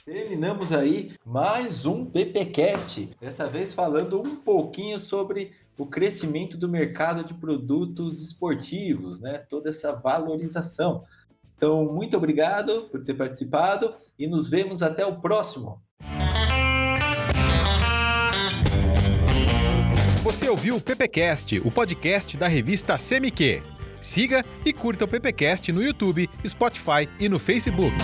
Terminamos 0.10 0.72
aí 0.72 1.12
mais 1.24 1.86
um 1.86 2.04
PPcast, 2.04 3.12
dessa 3.22 3.48
vez 3.48 3.76
falando 3.76 4.20
um 4.20 4.38
pouquinho 4.38 4.98
sobre 4.98 5.52
o 5.78 5.86
crescimento 5.86 6.58
do 6.58 6.68
mercado 6.68 7.24
de 7.24 7.36
produtos 7.36 8.20
esportivos, 8.20 9.20
né? 9.20 9.38
Toda 9.38 9.70
essa 9.70 9.94
valorização. 9.94 11.04
Então, 11.56 11.94
muito 11.94 12.18
obrigado 12.18 12.90
por 12.90 13.04
ter 13.04 13.14
participado 13.14 13.94
e 14.18 14.26
nos 14.26 14.50
vemos 14.50 14.82
até 14.82 15.06
o 15.06 15.20
próximo. 15.22 15.80
Você 20.24 20.50
ouviu 20.50 20.76
o 20.76 20.82
PPcast, 20.82 21.60
o 21.60 21.70
podcast 21.70 22.36
da 22.36 22.48
revista 22.48 22.96
CMQ. 22.98 23.62
Siga 24.02 24.44
e 24.66 24.74
curta 24.74 25.06
o 25.06 25.08
PPcast 25.08 25.72
no 25.72 25.84
YouTube, 25.84 26.28
Spotify 26.48 27.08
e 27.20 27.30
no 27.30 27.38
Facebook. 27.38 27.96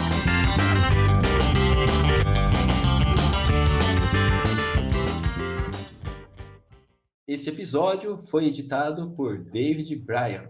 Este 7.27 7.49
episódio 7.49 8.19
foi 8.19 8.45
editado 8.45 9.09
por 9.15 9.39
David 9.39 9.95
Bryan. 10.05 10.47